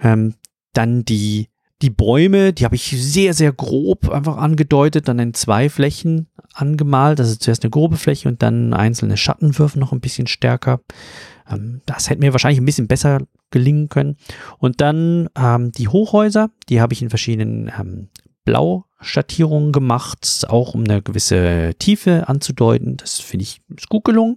Ähm, 0.00 0.34
dann 0.72 1.04
die 1.04 1.48
die 1.82 1.90
Bäume, 1.90 2.52
die 2.52 2.64
habe 2.64 2.76
ich 2.76 2.94
sehr, 2.96 3.34
sehr 3.34 3.52
grob 3.52 4.08
einfach 4.08 4.36
angedeutet, 4.36 5.08
dann 5.08 5.18
in 5.18 5.34
zwei 5.34 5.68
Flächen 5.68 6.28
angemalt. 6.54 7.18
Also 7.18 7.34
zuerst 7.36 7.64
eine 7.64 7.70
grobe 7.70 7.96
Fläche 7.96 8.28
und 8.28 8.42
dann 8.42 8.72
einzelne 8.72 9.16
Schattenwürfe 9.16 9.78
noch 9.78 9.92
ein 9.92 10.00
bisschen 10.00 10.28
stärker. 10.28 10.80
Ähm, 11.50 11.82
das 11.84 12.08
hätte 12.08 12.20
mir 12.20 12.32
wahrscheinlich 12.32 12.60
ein 12.60 12.66
bisschen 12.66 12.86
besser 12.86 13.20
gelingen 13.50 13.88
können. 13.88 14.16
Und 14.58 14.80
dann 14.80 15.28
ähm, 15.36 15.72
die 15.72 15.88
Hochhäuser, 15.88 16.50
die 16.68 16.80
habe 16.80 16.92
ich 16.94 17.02
in 17.02 17.10
verschiedenen 17.10 17.70
ähm, 17.78 18.08
Blauschattierungen 18.44 19.72
gemacht, 19.72 20.46
auch 20.48 20.74
um 20.74 20.84
eine 20.84 21.02
gewisse 21.02 21.74
Tiefe 21.78 22.28
anzudeuten. 22.28 22.96
Das 22.96 23.18
finde 23.20 23.42
ich 23.42 23.60
ist 23.76 23.88
gut 23.88 24.04
gelungen. 24.04 24.36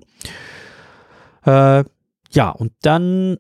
Äh, 1.46 1.84
ja, 2.32 2.50
und 2.50 2.74
dann 2.82 3.38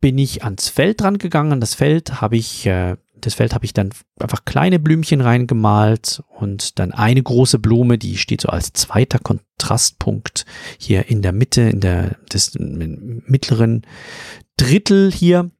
bin 0.00 0.16
ich 0.16 0.42
ans 0.42 0.70
Feld 0.70 1.02
dran 1.02 1.18
gegangen. 1.18 1.52
An 1.52 1.60
das 1.60 1.74
Feld 1.74 2.20
habe 2.20 2.36
ich 2.36 2.66
äh, 2.66 2.96
das 3.20 3.34
Feld 3.34 3.54
habe 3.54 3.64
ich 3.64 3.72
dann 3.72 3.90
einfach 4.18 4.44
kleine 4.44 4.78
Blümchen 4.78 5.20
reingemalt 5.20 6.22
und 6.38 6.78
dann 6.78 6.92
eine 6.92 7.22
große 7.22 7.58
Blume, 7.58 7.98
die 7.98 8.16
steht 8.16 8.40
so 8.40 8.48
als 8.48 8.72
zweiter 8.72 9.18
Kontrastpunkt 9.18 10.46
hier 10.78 11.08
in 11.08 11.22
der 11.22 11.32
Mitte, 11.32 11.62
in 11.62 11.80
der 11.80 12.16
des 12.32 12.56
mittleren 12.58 13.86
Drittel 14.56 15.10
hier. 15.12 15.50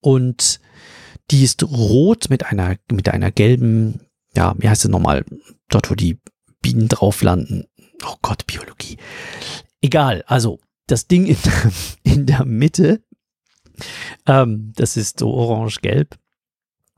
Und 0.00 0.60
die 1.30 1.44
ist 1.44 1.62
rot 1.62 2.28
mit 2.30 2.46
einer, 2.46 2.76
mit 2.90 3.08
einer 3.08 3.30
gelben, 3.30 4.00
ja, 4.34 4.54
wie 4.58 4.68
heißt 4.68 4.84
es 4.84 4.90
nochmal, 4.90 5.24
dort, 5.68 5.90
wo 5.90 5.94
die 5.94 6.18
Bienen 6.60 6.88
drauf 6.88 7.22
landen. 7.22 7.64
Oh 8.04 8.16
Gott, 8.22 8.46
Biologie. 8.46 8.98
Egal, 9.80 10.24
also 10.26 10.60
das 10.86 11.06
Ding 11.06 11.26
in, 11.26 11.36
in 12.02 12.26
der 12.26 12.44
Mitte, 12.44 13.02
ähm, 14.26 14.72
das 14.76 14.96
ist 14.96 15.18
so 15.18 15.32
orange-gelb. 15.32 16.16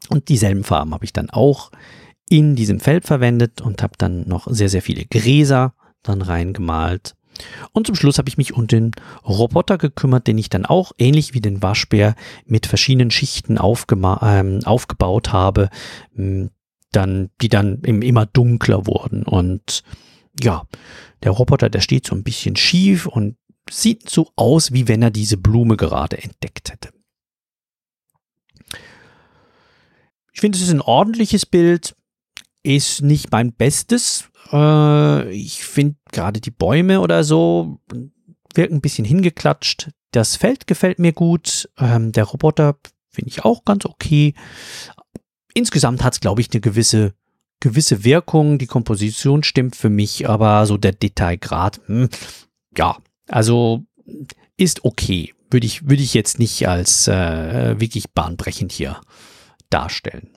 Und 0.08 0.28
dieselben 0.28 0.64
Farben 0.64 0.94
habe 0.94 1.04
ich 1.04 1.12
dann 1.12 1.30
auch 1.30 1.70
in 2.28 2.56
diesem 2.56 2.80
Feld 2.80 3.04
verwendet 3.04 3.60
und 3.60 3.82
habe 3.82 3.94
dann 3.98 4.26
noch 4.28 4.46
sehr, 4.48 4.68
sehr 4.68 4.82
viele 4.82 5.04
Gräser 5.04 5.74
dann 6.02 6.22
reingemalt. 6.22 7.14
Und 7.72 7.86
zum 7.86 7.96
Schluss 7.96 8.18
habe 8.18 8.28
ich 8.28 8.38
mich 8.38 8.54
um 8.54 8.66
den 8.66 8.92
Roboter 9.24 9.78
gekümmert, 9.78 10.26
den 10.26 10.38
ich 10.38 10.48
dann 10.48 10.64
auch 10.64 10.92
ähnlich 10.98 11.34
wie 11.34 11.40
den 11.40 11.62
Waschbär 11.62 12.14
mit 12.46 12.66
verschiedenen 12.66 13.10
Schichten 13.10 13.58
ähm, 13.58 14.60
aufgebaut 14.64 15.32
habe, 15.32 15.68
dann, 16.92 17.30
die 17.42 17.48
dann 17.48 17.80
immer 17.82 18.26
dunkler 18.26 18.86
wurden. 18.86 19.22
Und 19.24 19.82
ja, 20.40 20.64
der 21.22 21.32
Roboter, 21.32 21.68
der 21.68 21.80
steht 21.80 22.06
so 22.06 22.14
ein 22.14 22.22
bisschen 22.22 22.56
schief 22.56 23.06
und 23.06 23.36
sieht 23.70 24.08
so 24.08 24.30
aus, 24.36 24.72
wie 24.72 24.88
wenn 24.88 25.02
er 25.02 25.10
diese 25.10 25.36
Blume 25.36 25.76
gerade 25.76 26.22
entdeckt 26.22 26.72
hätte. 26.72 26.90
Ich 30.36 30.40
finde, 30.42 30.56
es 30.56 30.64
ist 30.64 30.70
ein 30.70 30.82
ordentliches 30.82 31.46
Bild, 31.46 31.96
ist 32.62 33.00
nicht 33.00 33.32
mein 33.32 33.54
Bestes. 33.54 34.28
Äh, 34.52 35.32
ich 35.32 35.64
finde 35.64 35.96
gerade 36.12 36.42
die 36.42 36.50
Bäume 36.50 37.00
oder 37.00 37.24
so 37.24 37.80
wirken 38.52 38.74
ein 38.74 38.80
bisschen 38.82 39.06
hingeklatscht. 39.06 39.92
Das 40.10 40.36
Feld 40.36 40.66
gefällt 40.66 40.98
mir 40.98 41.14
gut. 41.14 41.70
Ähm, 41.78 42.12
der 42.12 42.24
Roboter 42.24 42.76
finde 43.08 43.30
ich 43.30 43.46
auch 43.46 43.64
ganz 43.64 43.86
okay. 43.86 44.34
Insgesamt 45.54 46.04
hat 46.04 46.12
es, 46.12 46.20
glaube 46.20 46.42
ich, 46.42 46.50
eine 46.52 46.60
gewisse, 46.60 47.14
gewisse 47.60 48.04
Wirkung. 48.04 48.58
Die 48.58 48.66
Komposition 48.66 49.42
stimmt 49.42 49.74
für 49.74 49.88
mich, 49.88 50.28
aber 50.28 50.66
so 50.66 50.76
der 50.76 50.92
Detailgrad, 50.92 51.80
hm, 51.86 52.10
ja, 52.76 52.98
also 53.26 53.86
ist 54.58 54.84
okay. 54.84 55.32
Würde 55.50 55.66
ich, 55.66 55.88
würde 55.88 56.02
ich 56.02 56.12
jetzt 56.12 56.38
nicht 56.38 56.68
als 56.68 57.08
äh, 57.08 57.80
wirklich 57.80 58.10
bahnbrechend 58.10 58.72
hier 58.72 59.00
darstellen. 59.70 60.30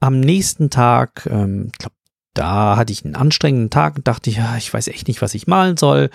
Am 0.00 0.20
nächsten 0.20 0.70
Tag, 0.70 1.26
ähm, 1.30 1.70
ich 1.72 1.78
glaube, 1.78 1.94
da 2.34 2.76
hatte 2.76 2.92
ich 2.92 3.04
einen 3.04 3.16
anstrengenden 3.16 3.70
Tag 3.70 3.96
und 3.96 4.06
dachte, 4.06 4.30
ja, 4.30 4.56
ich 4.56 4.72
weiß 4.72 4.88
echt 4.88 5.08
nicht, 5.08 5.22
was 5.22 5.34
ich 5.34 5.46
malen 5.46 5.76
soll. 5.76 6.10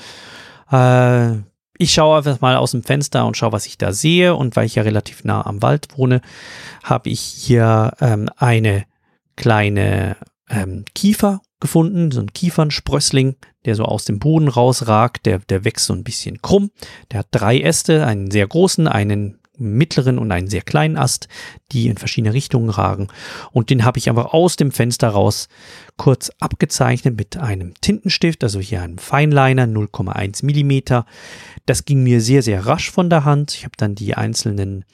Äh, 0.72 1.34
ich 1.78 1.92
schaue 1.92 2.18
einfach 2.18 2.40
mal 2.40 2.56
aus 2.56 2.72
dem 2.72 2.84
Fenster 2.84 3.26
und 3.26 3.36
schaue, 3.36 3.52
was 3.52 3.66
ich 3.66 3.78
da 3.78 3.92
sehe. 3.92 4.36
Und 4.36 4.56
weil 4.56 4.66
ich 4.66 4.76
ja 4.76 4.84
relativ 4.84 5.24
nah 5.24 5.46
am 5.46 5.62
Wald 5.62 5.98
wohne, 5.98 6.22
habe 6.84 7.10
ich 7.10 7.20
hier 7.20 7.94
ähm, 8.00 8.30
eine 8.38 8.86
kleine 9.36 10.16
ähm, 10.50 10.86
Kiefer 10.94 11.42
gefunden, 11.60 12.12
so 12.12 12.22
ein 12.22 12.34
Kiefernsprössling, 12.34 13.36
der 13.66 13.76
so 13.76 13.86
aus 13.86 14.06
dem 14.06 14.20
Boden 14.20 14.48
rausragt. 14.48 15.26
Der, 15.26 15.40
der 15.40 15.66
wächst 15.66 15.86
so 15.86 15.94
ein 15.94 16.04
bisschen 16.04 16.42
krumm. 16.42 16.72
Der 17.12 17.20
hat 17.20 17.28
drei 17.32 17.60
Äste, 17.60 18.06
einen 18.06 18.32
sehr 18.32 18.48
großen, 18.48 18.88
einen 18.88 19.40
mittleren 19.58 20.18
und 20.18 20.32
einen 20.32 20.48
sehr 20.48 20.62
kleinen 20.62 20.98
Ast, 20.98 21.28
die 21.72 21.88
in 21.88 21.98
verschiedene 21.98 22.34
Richtungen 22.34 22.70
ragen. 22.70 23.08
Und 23.52 23.70
den 23.70 23.86
habe 23.86 24.00
ich 24.00 24.10
einfach 24.10 24.34
aus 24.34 24.56
dem 24.56 24.72
Fenster 24.72 25.10
raus 25.10 25.48
kurz 25.98 26.32
abgezeichnet 26.40 27.16
mit 27.16 27.38
einem 27.38 27.74
Tintenstift, 27.82 28.44
also 28.44 28.60
hier 28.60 28.82
einem 28.82 28.98
Feinliner 28.98 29.66
0,1 29.66 30.46
Millimeter. 30.46 31.06
Das 31.66 31.86
ging 31.86 32.04
mir 32.04 32.22
sehr, 32.22 32.42
sehr 32.42 32.66
rasch 32.66 32.92
von 32.92 33.10
der 33.10 33.26
Hand. 33.26 33.54
Ich 33.54 33.64
habe 33.64 33.78
dann 33.78 33.96
die 33.96 34.16
einzelnen 34.16 34.86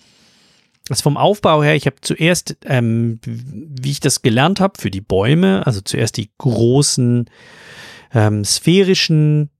also 0.89 1.03
vom 1.03 1.17
Aufbau 1.17 1.61
her, 1.61 1.75
ich 1.75 1.85
habe 1.85 1.97
zuerst, 2.01 2.57
ähm, 2.65 3.19
wie 3.23 3.91
ich 3.91 3.99
das 3.99 4.23
gelernt 4.23 4.59
habe, 4.59 4.73
für 4.79 4.89
die 4.89 5.01
Bäume, 5.01 5.65
also 5.67 5.81
zuerst 5.81 6.17
die 6.17 6.31
großen 6.39 7.29
ähm, 8.13 8.43
sphärischen 8.43 9.51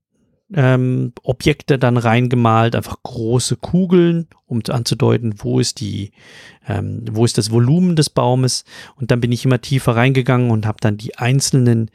ähm, 0.53 1.13
Objekte 1.23 1.77
dann 1.77 1.97
reingemalt, 1.97 2.75
einfach 2.75 2.97
große 3.03 3.57
Kugeln, 3.57 4.27
um 4.45 4.61
anzudeuten, 4.67 5.35
wo 5.37 5.59
ist 5.59 5.79
die, 5.79 6.11
ähm, 6.67 7.03
wo 7.11 7.25
ist 7.25 7.37
das 7.37 7.51
Volumen 7.51 7.95
des 7.95 8.09
Baumes. 8.09 8.65
Und 8.95 9.11
dann 9.11 9.21
bin 9.21 9.31
ich 9.31 9.45
immer 9.45 9.61
tiefer 9.61 9.95
reingegangen 9.95 10.49
und 10.49 10.65
habe 10.65 10.79
dann 10.81 10.97
die 10.97 11.17
einzelnen 11.17 11.91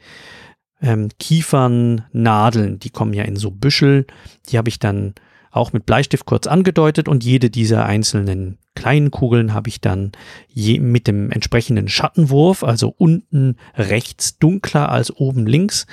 ähm, 0.81 1.09
Kiefernnadeln, 1.19 2.79
die 2.79 2.89
kommen 2.89 3.13
ja 3.13 3.23
in 3.23 3.35
so 3.35 3.51
Büschel, 3.51 4.05
die 4.49 4.57
habe 4.57 4.69
ich 4.69 4.79
dann 4.79 5.15
auch 5.51 5.71
mit 5.71 5.85
Bleistift 5.85 6.25
kurz 6.25 6.47
angedeutet 6.47 7.07
und 7.07 7.23
jede 7.23 7.49
dieser 7.49 7.85
einzelnen 7.85 8.57
kleinen 8.75 9.09
Kugeln 9.09 9.53
habe 9.53 9.69
ich 9.69 9.79
dann 9.79 10.11
je 10.49 10.79
mit 10.79 11.07
dem 11.07 11.31
entsprechenden 11.31 11.87
Schattenwurf, 11.87 12.61
also 12.63 12.93
unten 12.97 13.55
rechts 13.75 14.37
dunkler 14.37 14.89
als 14.89 15.15
oben 15.15 15.47
links, 15.47 15.87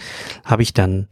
habe 0.44 0.62
ich 0.62 0.74
dann 0.74 1.06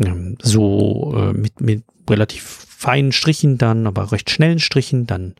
ähm, 0.00 0.36
so 0.40 1.14
äh, 1.16 1.32
mit, 1.32 1.60
mit 1.60 1.84
relativ 2.08 2.66
feinen 2.68 3.12
Strichen 3.12 3.58
dann, 3.58 3.86
aber 3.86 4.12
recht 4.12 4.30
schnellen 4.30 4.58
Strichen 4.58 5.06
dann 5.06 5.34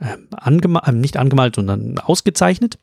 ähm, 0.00 0.28
angemalt, 0.32 0.88
äh, 0.88 0.92
nicht 0.92 1.16
angemalt, 1.16 1.54
sondern 1.54 1.98
ausgezeichnet. 1.98 2.78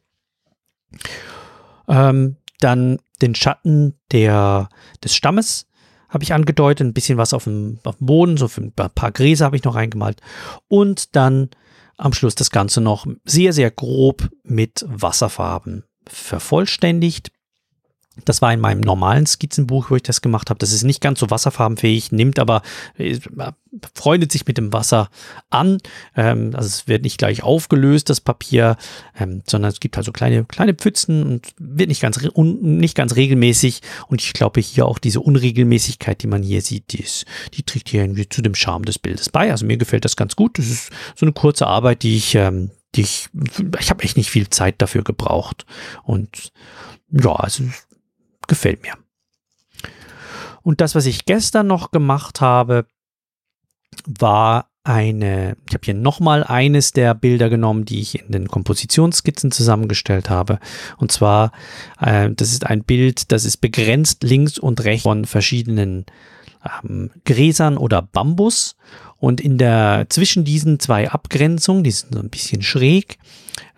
Ähm, 1.87 2.37
dann 2.59 2.99
den 3.21 3.35
Schatten 3.35 3.95
der, 4.11 4.69
des 5.03 5.15
Stammes 5.15 5.67
habe 6.09 6.23
ich 6.23 6.33
angedeutet, 6.33 6.87
ein 6.87 6.93
bisschen 6.93 7.17
was 7.17 7.33
auf 7.33 7.43
dem, 7.43 7.79
auf 7.83 7.97
dem 7.97 8.07
Boden, 8.07 8.37
so 8.37 8.47
für 8.47 8.61
ein 8.61 8.71
paar 8.71 9.11
Gräser 9.11 9.45
habe 9.45 9.55
ich 9.55 9.63
noch 9.63 9.75
reingemalt. 9.75 10.21
Und 10.67 11.15
dann 11.15 11.49
am 11.97 12.13
Schluss 12.13 12.35
das 12.35 12.49
Ganze 12.49 12.81
noch 12.81 13.05
sehr, 13.25 13.53
sehr 13.53 13.69
grob 13.69 14.29
mit 14.43 14.85
Wasserfarben 14.87 15.83
vervollständigt. 16.07 17.31
Das 18.25 18.41
war 18.41 18.53
in 18.53 18.59
meinem 18.59 18.81
normalen 18.81 19.25
Skizzenbuch, 19.25 19.89
wo 19.89 19.95
ich 19.95 20.03
das 20.03 20.21
gemacht 20.21 20.49
habe. 20.49 20.59
Das 20.59 20.71
ist 20.71 20.83
nicht 20.83 21.01
ganz 21.01 21.19
so 21.19 21.29
wasserfarbenfähig, 21.29 22.11
nimmt 22.11 22.39
aber, 22.39 22.61
äh, 22.97 23.19
freundet 23.93 24.31
sich 24.31 24.45
mit 24.47 24.57
dem 24.57 24.73
Wasser 24.73 25.09
an. 25.49 25.77
Ähm, 26.15 26.51
also 26.53 26.67
es 26.67 26.87
wird 26.87 27.03
nicht 27.03 27.17
gleich 27.17 27.43
aufgelöst, 27.43 28.09
das 28.09 28.21
Papier, 28.21 28.77
ähm, 29.19 29.43
sondern 29.47 29.71
es 29.71 29.79
gibt 29.79 29.95
halt 29.95 30.05
so 30.05 30.11
kleine, 30.11 30.45
kleine 30.45 30.73
Pfützen 30.73 31.23
und 31.23 31.47
wird 31.57 31.89
nicht 31.89 32.01
ganz, 32.01 32.19
nicht 32.35 32.95
ganz 32.95 33.15
regelmäßig. 33.15 33.81
Und 34.07 34.21
ich 34.21 34.33
glaube 34.33 34.61
hier 34.61 34.85
auch 34.85 34.99
diese 34.99 35.21
Unregelmäßigkeit, 35.21 36.21
die 36.21 36.27
man 36.27 36.43
hier 36.43 36.61
sieht, 36.61 36.93
die, 36.93 37.01
ist, 37.01 37.25
die 37.53 37.63
trägt 37.63 37.89
hier 37.89 38.01
irgendwie 38.01 38.27
zu 38.27 38.41
dem 38.41 38.55
Charme 38.55 38.85
des 38.85 38.99
Bildes 38.99 39.29
bei. 39.29 39.51
Also 39.51 39.65
mir 39.65 39.77
gefällt 39.77 40.05
das 40.05 40.15
ganz 40.15 40.35
gut. 40.35 40.57
Das 40.57 40.67
ist 40.67 40.91
so 41.15 41.25
eine 41.25 41.33
kurze 41.33 41.67
Arbeit, 41.67 42.03
die 42.03 42.17
ich, 42.17 42.35
ähm, 42.35 42.71
die 42.95 43.01
ich, 43.01 43.29
ich 43.79 43.89
habe 43.89 44.03
echt 44.03 44.17
nicht 44.17 44.29
viel 44.29 44.49
Zeit 44.49 44.75
dafür 44.79 45.03
gebraucht. 45.03 45.65
Und 46.03 46.51
ja, 47.11 47.35
also 47.35 47.63
gefällt 48.49 48.83
mir. 48.83 48.93
Und 50.61 50.81
das, 50.81 50.93
was 50.93 51.05
ich 51.05 51.25
gestern 51.25 51.67
noch 51.67 51.91
gemacht 51.91 52.41
habe, 52.41 52.85
war 54.05 54.69
eine, 54.83 55.55
ich 55.67 55.73
habe 55.73 55.85
hier 55.85 55.93
nochmal 55.93 56.43
eines 56.43 56.91
der 56.91 57.13
Bilder 57.13 57.49
genommen, 57.49 57.85
die 57.85 57.99
ich 58.01 58.19
in 58.19 58.31
den 58.31 58.47
Kompositionsskizzen 58.47 59.51
zusammengestellt 59.51 60.29
habe. 60.29 60.59
Und 60.97 61.11
zwar, 61.11 61.51
äh, 61.99 62.29
das 62.31 62.51
ist 62.51 62.65
ein 62.65 62.83
Bild, 62.83 63.31
das 63.31 63.45
ist 63.45 63.57
begrenzt 63.57 64.23
links 64.23 64.57
und 64.57 64.83
rechts 64.83 65.03
von 65.03 65.25
verschiedenen 65.25 66.05
ähm, 66.83 67.11
Gräsern 67.25 67.77
oder 67.77 68.01
Bambus. 68.01 68.75
Und 69.17 69.41
in 69.41 69.57
der, 69.57 70.07
zwischen 70.09 70.43
diesen 70.43 70.79
zwei 70.79 71.09
Abgrenzungen, 71.09 71.83
die 71.83 71.91
sind 71.91 72.13
so 72.13 72.19
ein 72.19 72.29
bisschen 72.29 72.61
schräg, 72.61 73.17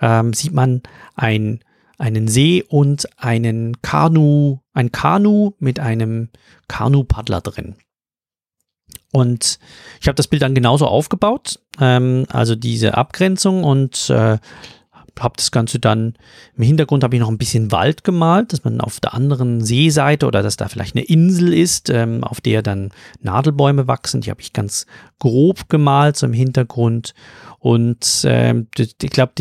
ähm, 0.02 0.34
sieht 0.34 0.54
man 0.54 0.82
ein 1.16 1.62
einen 2.02 2.28
See 2.28 2.64
und 2.68 3.08
einen 3.18 3.82
Kanu, 3.82 4.60
ein 4.74 4.92
Kanu 4.92 5.52
mit 5.60 5.80
einem 5.80 6.30
Kanu-Paddler 6.68 7.42
drin. 7.42 7.76
Und 9.12 9.60
ich 10.00 10.08
habe 10.08 10.16
das 10.16 10.28
Bild 10.28 10.42
dann 10.42 10.56
genauso 10.56 10.88
aufgebaut, 10.88 11.60
ähm, 11.80 12.26
also 12.30 12.56
diese 12.56 12.98
Abgrenzung 12.98 13.64
und 13.64 14.10
äh, 14.10 14.38
habe 15.20 15.34
das 15.36 15.52
Ganze 15.52 15.78
dann 15.78 16.16
im 16.56 16.64
Hintergrund 16.64 17.04
habe 17.04 17.16
ich 17.16 17.22
noch 17.22 17.30
ein 17.30 17.38
bisschen 17.38 17.72
Wald 17.72 18.04
gemalt, 18.04 18.54
dass 18.54 18.64
man 18.64 18.82
auf 18.82 19.00
der 19.00 19.14
anderen 19.14 19.64
Seeseite 19.64 20.26
oder 20.26 20.42
dass 20.42 20.58
da 20.58 20.70
vielleicht 20.70 20.96
eine 20.96 21.06
Insel 21.06 21.54
ist, 21.54 21.90
ähm, 21.90 22.24
auf 22.24 22.42
der 22.42 22.64
dann 22.64 22.90
Nadelbäume 23.20 23.88
wachsen. 23.88 24.22
Die 24.22 24.32
habe 24.32 24.42
ich 24.42 24.54
ganz 24.54 24.88
grob 25.20 25.70
gemalt 25.70 26.16
so 26.18 26.26
im 26.26 26.34
Hintergrund 26.34 27.14
und 27.60 28.24
ähm, 28.26 28.68
ich 28.78 28.98
glaube, 28.98 29.34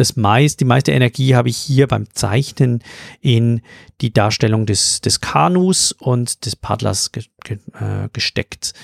das 0.00 0.16
meist, 0.16 0.60
die 0.60 0.64
meiste 0.64 0.92
Energie 0.92 1.34
habe 1.34 1.48
ich 1.48 1.56
hier 1.56 1.86
beim 1.86 2.12
Zeichnen 2.14 2.82
in 3.20 3.62
die 4.00 4.12
Darstellung 4.12 4.66
des, 4.66 5.00
des 5.00 5.20
Kanus 5.20 5.92
und 5.92 6.44
des 6.46 6.56
Paddlers 6.56 7.12
ge, 7.12 7.24
ge, 7.44 7.58
äh, 7.74 8.08
gesteckt. 8.12 8.74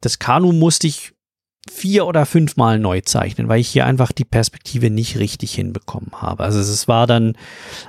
Das 0.00 0.18
Kanu 0.18 0.52
musste 0.52 0.86
ich 0.86 1.12
vier 1.70 2.06
oder 2.06 2.26
fünfmal 2.26 2.78
neu 2.78 3.00
zeichnen, 3.00 3.48
weil 3.48 3.60
ich 3.60 3.68
hier 3.68 3.86
einfach 3.86 4.12
die 4.12 4.24
Perspektive 4.24 4.90
nicht 4.90 5.18
richtig 5.18 5.54
hinbekommen 5.54 6.10
habe. 6.12 6.42
Also 6.42 6.58
es 6.58 6.88
war 6.88 7.06
dann, 7.06 7.36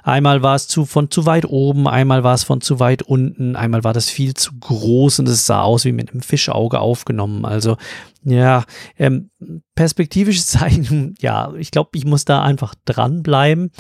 einmal 0.04 0.44
war 0.44 0.56
es 0.56 0.68
zu, 0.68 0.86
von 0.86 1.10
zu 1.10 1.26
weit 1.26 1.46
oben, 1.46 1.88
einmal 1.88 2.24
war 2.24 2.36
es 2.36 2.44
von 2.44 2.62
zu 2.62 2.80
weit 2.80 3.02
unten, 3.02 3.56
einmal 3.56 3.84
war 3.84 3.94
das 3.94 4.10
viel 4.10 4.36
zu 4.36 4.52
groß 4.60 5.20
und 5.20 5.28
es 5.28 5.46
sah 5.46 5.64
aus 5.64 5.84
wie 5.84 5.92
mit 5.92 6.12
einem 6.12 6.22
Fischauge 6.22 6.80
aufgenommen. 6.80 7.44
Also 7.44 7.78
ja, 8.24 8.66
ähm, 8.98 9.32
perspektivisches 9.76 10.46
Zeichen, 10.48 11.16
ja, 11.20 11.54
ich 11.56 11.72
glaube, 11.72 11.90
ich 11.96 12.06
muss 12.06 12.24
da 12.24 12.44
einfach 12.44 12.76
dranbleiben. 12.86 13.72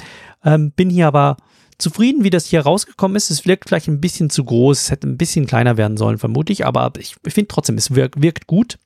Ähm, 0.44 0.72
bin 0.72 0.90
hier 0.90 1.08
aber 1.08 1.38
zufrieden, 1.78 2.24
wie 2.24 2.30
das 2.30 2.48
hier 2.48 2.62
rausgekommen 2.62 3.16
ist. 3.16 3.30
Es 3.30 3.46
wirkt 3.46 3.70
vielleicht 3.70 3.88
ein 3.88 4.02
bisschen 4.02 4.30
zu 4.30 4.44
groß, 4.44 4.82
es 4.82 4.92
hätte 4.92 5.08
ein 5.08 5.18
bisschen 5.18 5.46
kleiner 5.46 5.78
werden 5.78 5.98
sollen, 5.98 6.18
vermutlich, 6.18 6.66
aber 6.66 6.92
ich 6.98 7.16
finde 7.28 7.50
trotzdem, 7.50 7.78
es 7.78 7.94
wirkt, 7.94 8.22
wirkt 8.22 8.48
gut. 8.48 8.78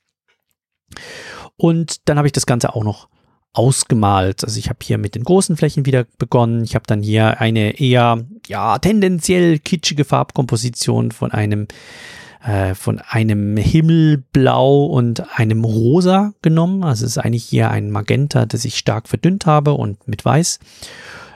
Und 1.56 2.08
dann 2.08 2.18
habe 2.18 2.28
ich 2.28 2.32
das 2.32 2.46
Ganze 2.46 2.74
auch 2.74 2.84
noch 2.84 3.08
ausgemalt. 3.52 4.44
Also 4.44 4.58
ich 4.58 4.68
habe 4.68 4.80
hier 4.82 4.98
mit 4.98 5.14
den 5.14 5.24
großen 5.24 5.56
Flächen 5.56 5.86
wieder 5.86 6.04
begonnen. 6.18 6.62
Ich 6.62 6.74
habe 6.74 6.84
dann 6.86 7.02
hier 7.02 7.40
eine 7.40 7.80
eher, 7.80 8.24
ja, 8.46 8.78
tendenziell 8.78 9.58
kitschige 9.58 10.04
Farbkomposition 10.04 11.10
von 11.10 11.32
einem 11.32 11.66
äh, 12.46 12.74
von 12.74 13.00
einem 13.00 13.56
Himmelblau 13.56 14.84
und 14.84 15.38
einem 15.38 15.64
Rosa 15.64 16.32
genommen. 16.42 16.84
Also 16.84 17.04
es 17.04 17.12
ist 17.12 17.18
eigentlich 17.18 17.44
hier 17.44 17.70
ein 17.70 17.90
Magenta, 17.90 18.46
das 18.46 18.64
ich 18.64 18.76
stark 18.76 19.08
verdünnt 19.08 19.46
habe 19.46 19.72
und 19.72 20.06
mit 20.06 20.24
Weiß. 20.24 20.60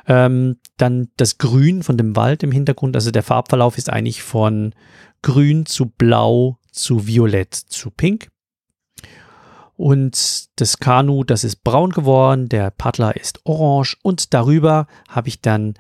Ähm, 0.07 0.59
dann 0.77 1.09
das 1.17 1.39
Grün 1.39 1.83
von 1.83 1.97
dem 1.97 2.17
Wald 2.17 2.43
im 2.43 2.53
Hintergrund. 2.53 2.97
Also 2.97 3.11
der 3.11 3.23
Farbverlauf 3.23 3.79
ist 3.79 3.91
eigentlich 3.91 4.23
von 4.23 4.75
Grün 5.23 5.67
zu 5.67 5.87
Blau 5.87 6.59
zu 6.71 7.07
Violett 7.07 7.55
zu 7.55 7.91
Pink. 7.91 8.29
Und 9.81 10.51
das 10.57 10.77
Kanu, 10.77 11.25
das 11.25 11.43
ist 11.43 11.65
braun 11.65 11.89
geworden, 11.89 12.51
der 12.51 12.71
Paddler 12.71 13.17
ist 13.17 13.41
orange 13.45 13.97
und 14.03 14.35
darüber 14.35 14.87
habe 15.09 15.29
ich 15.29 15.41
dann 15.41 15.73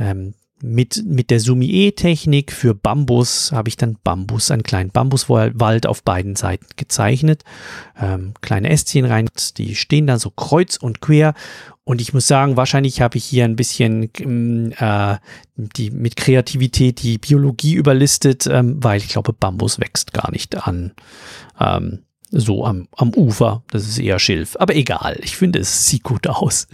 ähm, 0.00 0.32
mit, 0.62 1.04
mit 1.04 1.30
der 1.30 1.38
Sumie-Technik 1.38 2.50
für 2.50 2.74
Bambus 2.74 3.52
habe 3.52 3.68
ich 3.68 3.76
dann 3.76 3.98
Bambus, 4.02 4.50
einen 4.50 4.62
kleinen 4.62 4.88
Bambuswald 4.88 5.86
auf 5.86 6.02
beiden 6.02 6.34
Seiten 6.34 6.64
gezeichnet. 6.76 7.44
Ähm, 8.00 8.32
kleine 8.40 8.70
Ästchen 8.70 9.04
rein, 9.04 9.28
die 9.58 9.74
stehen 9.74 10.06
dann 10.06 10.18
so 10.18 10.30
kreuz 10.30 10.78
und 10.78 11.02
quer. 11.02 11.34
Und 11.84 12.00
ich 12.00 12.14
muss 12.14 12.26
sagen, 12.26 12.56
wahrscheinlich 12.56 13.02
habe 13.02 13.18
ich 13.18 13.24
hier 13.26 13.44
ein 13.44 13.56
bisschen 13.56 14.08
ähm, 14.18 14.72
äh, 14.78 15.16
die, 15.56 15.90
mit 15.90 16.16
Kreativität 16.16 17.02
die 17.02 17.18
Biologie 17.18 17.74
überlistet, 17.74 18.46
ähm, 18.46 18.82
weil 18.82 18.96
ich 18.96 19.08
glaube, 19.08 19.34
Bambus 19.34 19.78
wächst 19.78 20.14
gar 20.14 20.30
nicht 20.30 20.66
an 20.66 20.92
ähm, 21.60 22.04
so 22.32 22.64
am, 22.64 22.88
am 22.96 23.14
Ufer. 23.14 23.62
Das 23.70 23.86
ist 23.86 23.98
eher 23.98 24.18
Schilf. 24.18 24.56
Aber 24.58 24.74
egal, 24.74 25.18
ich 25.22 25.36
finde, 25.36 25.60
es 25.60 25.86
sieht 25.86 26.02
gut 26.02 26.26
aus. 26.26 26.66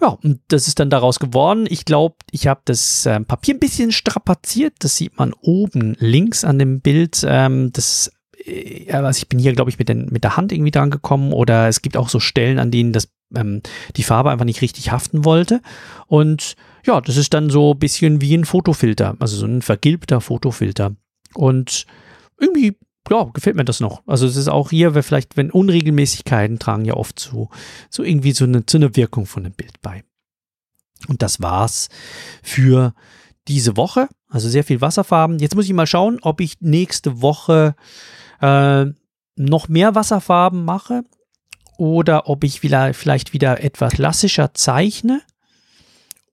Ja, 0.00 0.08
und 0.08 0.40
das 0.48 0.66
ist 0.66 0.80
dann 0.80 0.90
daraus 0.90 1.20
geworden. 1.20 1.66
Ich 1.68 1.84
glaube, 1.84 2.16
ich 2.32 2.48
habe 2.48 2.60
das 2.64 3.06
äh, 3.06 3.20
Papier 3.20 3.54
ein 3.54 3.60
bisschen 3.60 3.92
strapaziert. 3.92 4.74
Das 4.80 4.96
sieht 4.96 5.16
man 5.16 5.32
oben 5.32 5.94
links 6.00 6.44
an 6.44 6.58
dem 6.58 6.80
Bild. 6.80 7.24
Ähm, 7.24 7.70
das 7.72 8.10
äh, 8.44 8.90
also 8.90 9.16
ich 9.18 9.28
bin 9.28 9.38
hier, 9.38 9.52
glaube 9.52 9.70
ich, 9.70 9.78
mit, 9.78 9.88
den, 9.88 10.06
mit 10.06 10.24
der 10.24 10.36
Hand 10.36 10.50
irgendwie 10.50 10.72
dran 10.72 10.90
gekommen 10.90 11.32
oder 11.32 11.68
es 11.68 11.82
gibt 11.82 11.96
auch 11.96 12.08
so 12.08 12.18
Stellen, 12.18 12.58
an 12.58 12.70
denen 12.70 12.92
das, 12.92 13.08
ähm, 13.34 13.62
die 13.96 14.02
Farbe 14.02 14.30
einfach 14.30 14.44
nicht 14.44 14.62
richtig 14.62 14.90
haften 14.90 15.24
wollte. 15.24 15.60
Und 16.06 16.56
ja, 16.84 17.00
das 17.00 17.16
ist 17.16 17.32
dann 17.34 17.50
so 17.50 17.74
ein 17.74 17.78
bisschen 17.78 18.20
wie 18.20 18.34
ein 18.34 18.44
Fotofilter, 18.44 19.16
also 19.20 19.36
so 19.36 19.46
ein 19.46 19.62
vergilbter 19.62 20.20
Fotofilter. 20.20 20.96
Und 21.34 21.86
irgendwie 22.40 22.76
ja, 23.10 23.24
gefällt 23.32 23.56
mir 23.56 23.64
das 23.64 23.80
noch. 23.80 24.02
Also 24.06 24.26
es 24.26 24.36
ist 24.36 24.48
auch 24.48 24.70
hier, 24.70 24.94
weil 24.94 25.02
vielleicht, 25.02 25.36
wenn 25.36 25.50
Unregelmäßigkeiten 25.50 26.58
tragen 26.58 26.84
ja 26.84 26.94
oft 26.94 27.18
zu, 27.18 27.48
so 27.90 28.02
irgendwie 28.02 28.32
so 28.32 28.44
eine, 28.44 28.62
so 28.68 28.78
eine 28.78 28.96
Wirkung 28.96 29.26
von 29.26 29.44
dem 29.44 29.52
Bild 29.52 29.80
bei. 29.82 30.04
Und 31.08 31.22
das 31.22 31.40
war's 31.42 31.88
für 32.42 32.94
diese 33.48 33.76
Woche. 33.76 34.08
Also 34.28 34.48
sehr 34.48 34.64
viel 34.64 34.80
Wasserfarben. 34.80 35.38
Jetzt 35.38 35.54
muss 35.54 35.66
ich 35.66 35.72
mal 35.72 35.86
schauen, 35.86 36.18
ob 36.22 36.40
ich 36.40 36.60
nächste 36.60 37.20
Woche 37.20 37.74
äh, 38.40 38.86
noch 39.36 39.68
mehr 39.68 39.94
Wasserfarben 39.94 40.64
mache 40.64 41.02
oder 41.76 42.28
ob 42.28 42.44
ich 42.44 42.62
wieder, 42.62 42.94
vielleicht 42.94 43.32
wieder 43.32 43.62
etwas 43.62 43.94
klassischer 43.94 44.54
zeichne 44.54 45.22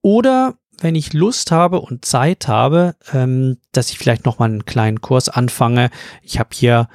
oder 0.01 0.55
wenn 0.83 0.95
ich 0.95 1.13
Lust 1.13 1.51
habe 1.51 1.81
und 1.81 2.05
Zeit 2.05 2.47
habe, 2.47 2.95
ähm, 3.13 3.57
dass 3.71 3.89
ich 3.89 3.97
vielleicht 3.97 4.25
noch 4.25 4.39
mal 4.39 4.45
einen 4.45 4.65
kleinen 4.65 5.01
Kurs 5.01 5.29
anfange. 5.29 5.89
Ich 6.21 6.39
habe 6.39 6.49
hier, 6.53 6.87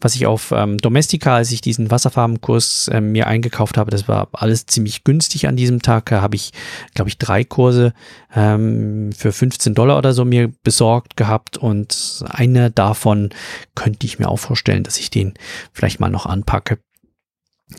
was 0.00 0.14
ich 0.14 0.26
auf 0.26 0.52
ähm, 0.52 0.78
Domestika, 0.78 1.36
als 1.36 1.52
ich 1.52 1.60
diesen 1.60 1.90
Wasserfarbenkurs 1.90 2.90
ähm, 2.92 3.12
mir 3.12 3.26
eingekauft 3.26 3.76
habe, 3.76 3.90
das 3.90 4.08
war 4.08 4.28
alles 4.32 4.66
ziemlich 4.66 5.04
günstig 5.04 5.48
an 5.48 5.56
diesem 5.56 5.82
Tag. 5.82 6.06
Da 6.06 6.22
habe 6.22 6.36
ich, 6.36 6.52
glaube 6.94 7.08
ich, 7.08 7.18
drei 7.18 7.44
Kurse 7.44 7.92
ähm, 8.34 9.10
für 9.12 9.32
15 9.32 9.74
Dollar 9.74 9.98
oder 9.98 10.12
so 10.12 10.24
mir 10.24 10.52
besorgt 10.62 11.16
gehabt 11.16 11.56
und 11.56 12.24
eine 12.28 12.70
davon 12.70 13.30
könnte 13.74 14.06
ich 14.06 14.18
mir 14.18 14.28
auch 14.28 14.38
vorstellen, 14.38 14.84
dass 14.84 14.98
ich 14.98 15.10
den 15.10 15.34
vielleicht 15.72 16.00
mal 16.00 16.10
noch 16.10 16.26
anpacke. 16.26 16.78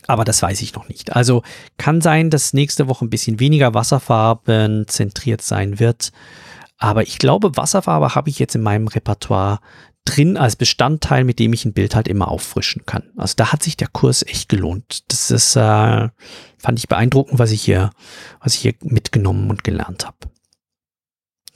Aber 0.07 0.23
das 0.23 0.41
weiß 0.41 0.61
ich 0.61 0.73
noch 0.73 0.87
nicht. 0.87 1.15
Also 1.15 1.43
kann 1.77 2.01
sein, 2.01 2.29
dass 2.29 2.53
nächste 2.53 2.87
Woche 2.87 3.05
ein 3.05 3.09
bisschen 3.09 3.39
weniger 3.39 3.73
Wasserfarben 3.73 4.87
zentriert 4.87 5.41
sein 5.41 5.79
wird. 5.79 6.11
Aber 6.77 7.03
ich 7.03 7.19
glaube, 7.19 7.55
Wasserfarbe 7.57 8.15
habe 8.15 8.29
ich 8.29 8.39
jetzt 8.39 8.55
in 8.55 8.61
meinem 8.61 8.87
Repertoire 8.87 9.59
drin 10.05 10.35
als 10.37 10.55
Bestandteil, 10.55 11.23
mit 11.23 11.39
dem 11.39 11.53
ich 11.53 11.65
ein 11.65 11.73
Bild 11.73 11.95
halt 11.95 12.07
immer 12.07 12.29
auffrischen 12.29 12.85
kann. 12.85 13.03
Also 13.17 13.35
da 13.37 13.51
hat 13.51 13.61
sich 13.61 13.77
der 13.77 13.87
Kurs 13.87 14.23
echt 14.23 14.49
gelohnt. 14.49 15.03
Das 15.11 15.29
ist, 15.29 15.55
äh, 15.55 16.09
fand 16.57 16.79
ich 16.79 16.87
beeindruckend, 16.87 17.37
was 17.37 17.51
ich 17.51 17.61
hier, 17.61 17.91
was 18.39 18.55
ich 18.55 18.61
hier 18.61 18.73
mitgenommen 18.81 19.49
und 19.49 19.63
gelernt 19.63 20.07
habe. 20.07 20.17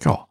Ja. 0.04 0.28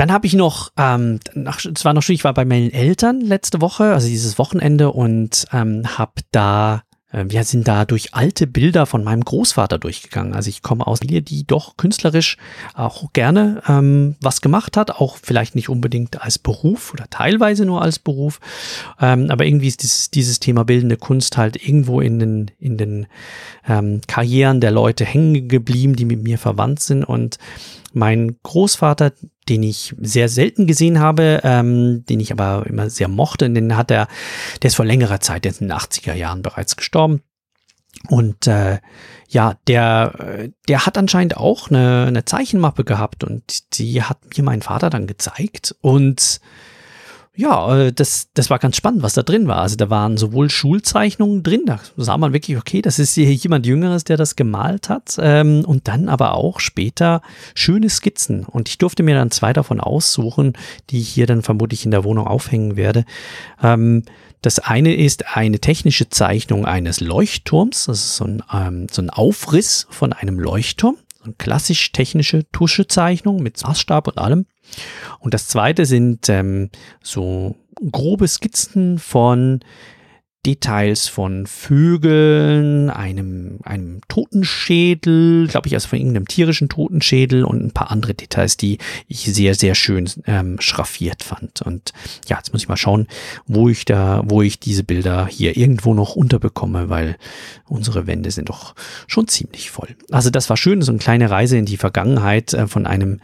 Dann 0.00 0.12
habe 0.12 0.26
ich 0.26 0.32
noch, 0.32 0.72
ähm, 0.78 1.20
nach, 1.34 1.62
es 1.62 1.84
war 1.84 1.92
noch 1.92 2.02
schön, 2.02 2.14
ich 2.14 2.24
war 2.24 2.32
bei 2.32 2.46
meinen 2.46 2.72
Eltern 2.72 3.20
letzte 3.20 3.60
Woche, 3.60 3.92
also 3.92 4.08
dieses 4.08 4.38
Wochenende 4.38 4.92
und 4.92 5.44
ähm, 5.52 5.98
habe 5.98 6.22
da 6.32 6.84
äh, 7.12 7.26
wir 7.28 7.44
sind 7.44 7.68
da 7.68 7.84
durch 7.84 8.14
alte 8.14 8.46
Bilder 8.46 8.86
von 8.86 9.04
meinem 9.04 9.22
Großvater 9.22 9.76
durchgegangen. 9.76 10.32
Also 10.32 10.48
ich 10.48 10.62
komme 10.62 10.86
aus 10.86 11.00
Familie, 11.00 11.20
die 11.20 11.46
doch 11.46 11.76
künstlerisch 11.76 12.38
auch 12.72 13.12
gerne 13.12 13.62
ähm, 13.68 14.16
was 14.22 14.40
gemacht 14.40 14.78
hat, 14.78 14.90
auch 14.90 15.18
vielleicht 15.22 15.54
nicht 15.54 15.68
unbedingt 15.68 16.22
als 16.22 16.38
Beruf 16.38 16.94
oder 16.94 17.04
teilweise 17.10 17.66
nur 17.66 17.82
als 17.82 17.98
Beruf, 17.98 18.40
ähm, 19.02 19.30
aber 19.30 19.44
irgendwie 19.44 19.68
ist 19.68 19.82
dieses, 19.82 20.10
dieses 20.10 20.40
Thema 20.40 20.64
bildende 20.64 20.96
Kunst 20.96 21.36
halt 21.36 21.62
irgendwo 21.62 22.00
in 22.00 22.18
den, 22.18 22.50
in 22.58 22.78
den 22.78 23.06
ähm, 23.68 24.00
Karrieren 24.06 24.62
der 24.62 24.70
Leute 24.70 25.04
hängen 25.04 25.48
geblieben, 25.48 25.94
die 25.94 26.06
mit 26.06 26.22
mir 26.22 26.38
verwandt 26.38 26.80
sind 26.80 27.04
und 27.04 27.36
mein 27.92 28.36
Großvater, 28.42 29.12
den 29.48 29.62
ich 29.62 29.94
sehr 30.00 30.28
selten 30.28 30.66
gesehen 30.66 31.00
habe, 31.00 31.40
ähm, 31.44 32.04
den 32.06 32.20
ich 32.20 32.32
aber 32.32 32.66
immer 32.66 32.90
sehr 32.90 33.08
mochte, 33.08 33.50
den 33.50 33.76
hat 33.76 33.90
er, 33.90 34.06
der 34.62 34.68
ist 34.68 34.76
vor 34.76 34.84
längerer 34.84 35.20
Zeit, 35.20 35.44
der 35.44 35.52
ist 35.52 35.60
in 35.60 35.68
den 35.68 35.76
80er 35.76 36.14
Jahren 36.14 36.42
bereits 36.42 36.76
gestorben. 36.76 37.22
Und 38.08 38.46
äh, 38.46 38.78
ja, 39.28 39.56
der, 39.66 40.48
der 40.68 40.86
hat 40.86 40.96
anscheinend 40.96 41.36
auch 41.36 41.70
eine, 41.70 42.06
eine 42.06 42.24
Zeichenmappe 42.24 42.84
gehabt 42.84 43.24
und 43.24 43.78
die 43.78 44.02
hat 44.02 44.18
mir 44.36 44.44
mein 44.44 44.62
Vater 44.62 44.90
dann 44.90 45.06
gezeigt. 45.06 45.74
Und 45.80 46.40
ja, 47.40 47.78
äh, 47.78 47.92
das, 47.92 48.28
das 48.34 48.50
war 48.50 48.58
ganz 48.58 48.76
spannend, 48.76 49.02
was 49.02 49.14
da 49.14 49.22
drin 49.22 49.48
war. 49.48 49.58
Also 49.58 49.76
da 49.76 49.88
waren 49.88 50.16
sowohl 50.16 50.50
Schulzeichnungen 50.50 51.42
drin, 51.42 51.62
da 51.66 51.80
sah 51.96 52.18
man 52.18 52.32
wirklich, 52.32 52.58
okay, 52.58 52.82
das 52.82 52.98
ist 52.98 53.14
hier 53.14 53.32
jemand 53.32 53.66
Jüngeres, 53.66 54.04
der 54.04 54.16
das 54.16 54.36
gemalt 54.36 54.88
hat. 54.88 55.16
Ähm, 55.18 55.64
und 55.64 55.88
dann 55.88 56.08
aber 56.08 56.34
auch 56.34 56.60
später 56.60 57.22
schöne 57.54 57.88
Skizzen. 57.88 58.44
Und 58.44 58.68
ich 58.68 58.78
durfte 58.78 59.02
mir 59.02 59.14
dann 59.14 59.30
zwei 59.30 59.52
davon 59.52 59.80
aussuchen, 59.80 60.52
die 60.90 61.00
ich 61.00 61.08
hier 61.08 61.26
dann 61.26 61.42
vermutlich 61.42 61.84
in 61.84 61.90
der 61.90 62.04
Wohnung 62.04 62.26
aufhängen 62.26 62.76
werde. 62.76 63.04
Ähm, 63.62 64.04
das 64.42 64.58
eine 64.58 64.94
ist 64.94 65.36
eine 65.36 65.58
technische 65.60 66.08
Zeichnung 66.08 66.66
eines 66.66 67.00
Leuchtturms. 67.00 67.86
Das 67.86 67.98
ist 67.98 68.16
so 68.16 68.24
ein, 68.24 68.42
ähm, 68.52 68.86
so 68.90 69.02
ein 69.02 69.10
Aufriss 69.10 69.86
von 69.90 70.12
einem 70.12 70.38
Leuchtturm. 70.38 70.96
So 71.18 71.24
eine 71.24 71.34
klassisch 71.34 71.92
technische 71.92 72.50
Tuschezeichnung 72.50 73.42
mit 73.42 73.62
Maßstab 73.62 74.08
und 74.08 74.18
allem. 74.18 74.46
Und 75.18 75.34
das 75.34 75.48
zweite 75.48 75.86
sind 75.86 76.28
ähm, 76.28 76.70
so 77.02 77.56
grobe 77.90 78.28
Skizzen 78.28 78.98
von 78.98 79.60
Details 80.46 81.06
von 81.06 81.46
Vögeln, 81.46 82.88
einem, 82.88 83.58
einem 83.62 84.00
Totenschädel, 84.08 85.46
glaube 85.48 85.68
ich, 85.68 85.74
also 85.74 85.88
von 85.88 85.98
irgendeinem 85.98 86.28
tierischen 86.28 86.70
Totenschädel 86.70 87.44
und 87.44 87.62
ein 87.62 87.72
paar 87.72 87.90
andere 87.90 88.14
Details, 88.14 88.56
die 88.56 88.78
ich 89.06 89.24
sehr, 89.24 89.54
sehr 89.54 89.74
schön 89.74 90.08
ähm, 90.26 90.58
schraffiert 90.58 91.22
fand. 91.22 91.60
Und 91.60 91.92
ja, 92.26 92.38
jetzt 92.38 92.54
muss 92.54 92.62
ich 92.62 92.68
mal 92.68 92.78
schauen, 92.78 93.06
wo 93.46 93.68
ich 93.68 93.84
da, 93.84 94.22
wo 94.24 94.40
ich 94.40 94.58
diese 94.58 94.82
Bilder 94.82 95.26
hier 95.26 95.58
irgendwo 95.58 95.92
noch 95.92 96.16
unterbekomme, 96.16 96.88
weil 96.88 97.16
unsere 97.68 98.06
Wände 98.06 98.30
sind 98.30 98.48
doch 98.48 98.74
schon 99.06 99.28
ziemlich 99.28 99.70
voll. 99.70 99.94
Also 100.10 100.30
das 100.30 100.48
war 100.48 100.56
schön, 100.56 100.80
so 100.80 100.90
eine 100.90 101.00
kleine 101.00 101.30
Reise 101.30 101.58
in 101.58 101.66
die 101.66 101.76
Vergangenheit 101.76 102.54
äh, 102.54 102.66
von 102.66 102.86
einem, 102.86 103.20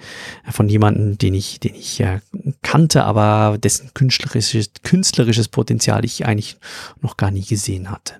von 0.50 0.68
jemanden, 0.68 1.16
den 1.16 1.32
ich, 1.32 1.60
den 1.60 1.74
ich 1.74 1.98
äh, 2.00 2.20
kannte, 2.60 3.04
aber 3.04 3.56
dessen 3.56 3.92
künstlerisches, 3.94 4.70
künstlerisches 4.82 5.48
Potenzial 5.48 6.04
ich 6.04 6.26
eigentlich 6.26 6.58
noch 7.06 7.16
gar 7.16 7.30
nie 7.30 7.44
gesehen 7.44 7.90
hatte. 7.90 8.14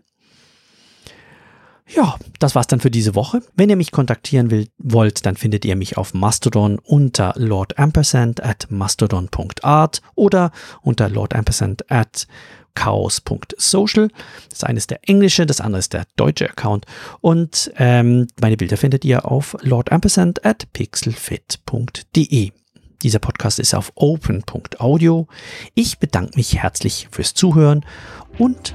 Ja, 1.89 2.17
das 2.41 2.55
war's 2.55 2.67
dann 2.67 2.81
für 2.81 2.91
diese 2.91 3.15
Woche. 3.15 3.43
Wenn 3.55 3.71
ihr 3.71 3.77
mich 3.77 3.93
kontaktieren 3.93 4.51
will, 4.51 4.69
wollt, 4.79 5.25
dann 5.25 5.37
findet 5.37 5.65
ihr 5.65 5.77
mich 5.77 5.97
auf 5.97 6.15
Mastodon 6.15 6.79
unter 6.81 7.33
Lord 7.37 7.79
Ampersand 7.79 8.43
at 8.43 8.67
mastodon.art 8.71 10.03
oder 10.17 10.51
unter 10.83 11.09
Lord 11.09 11.35
Ampersand 11.35 11.91
at 11.91 12.27
chaos.social. 12.75 14.09
Das 14.51 14.65
eine 14.65 14.79
ist 14.79 14.91
der 14.91 15.09
englische, 15.09 15.47
das 15.47 15.61
andere 15.61 15.79
ist 15.79 15.93
der 15.93 16.07
deutsche 16.17 16.49
Account. 16.49 16.87
Und 17.21 17.73
ähm, 17.77 18.27
meine 18.41 18.57
Bilder 18.57 18.77
findet 18.77 19.05
ihr 19.05 19.31
auf 19.31 19.57
lordampersand 19.63 20.45
at 20.45 20.73
pixelfit.de. 20.73 22.53
Dieser 23.03 23.19
Podcast 23.19 23.59
ist 23.59 23.75
auf 23.75 23.93
open.audio. 23.95 25.29
Ich 25.75 25.99
bedanke 25.99 26.37
mich 26.37 26.57
herzlich 26.61 27.09
fürs 27.11 27.35
Zuhören 27.35 27.85
und 28.39 28.75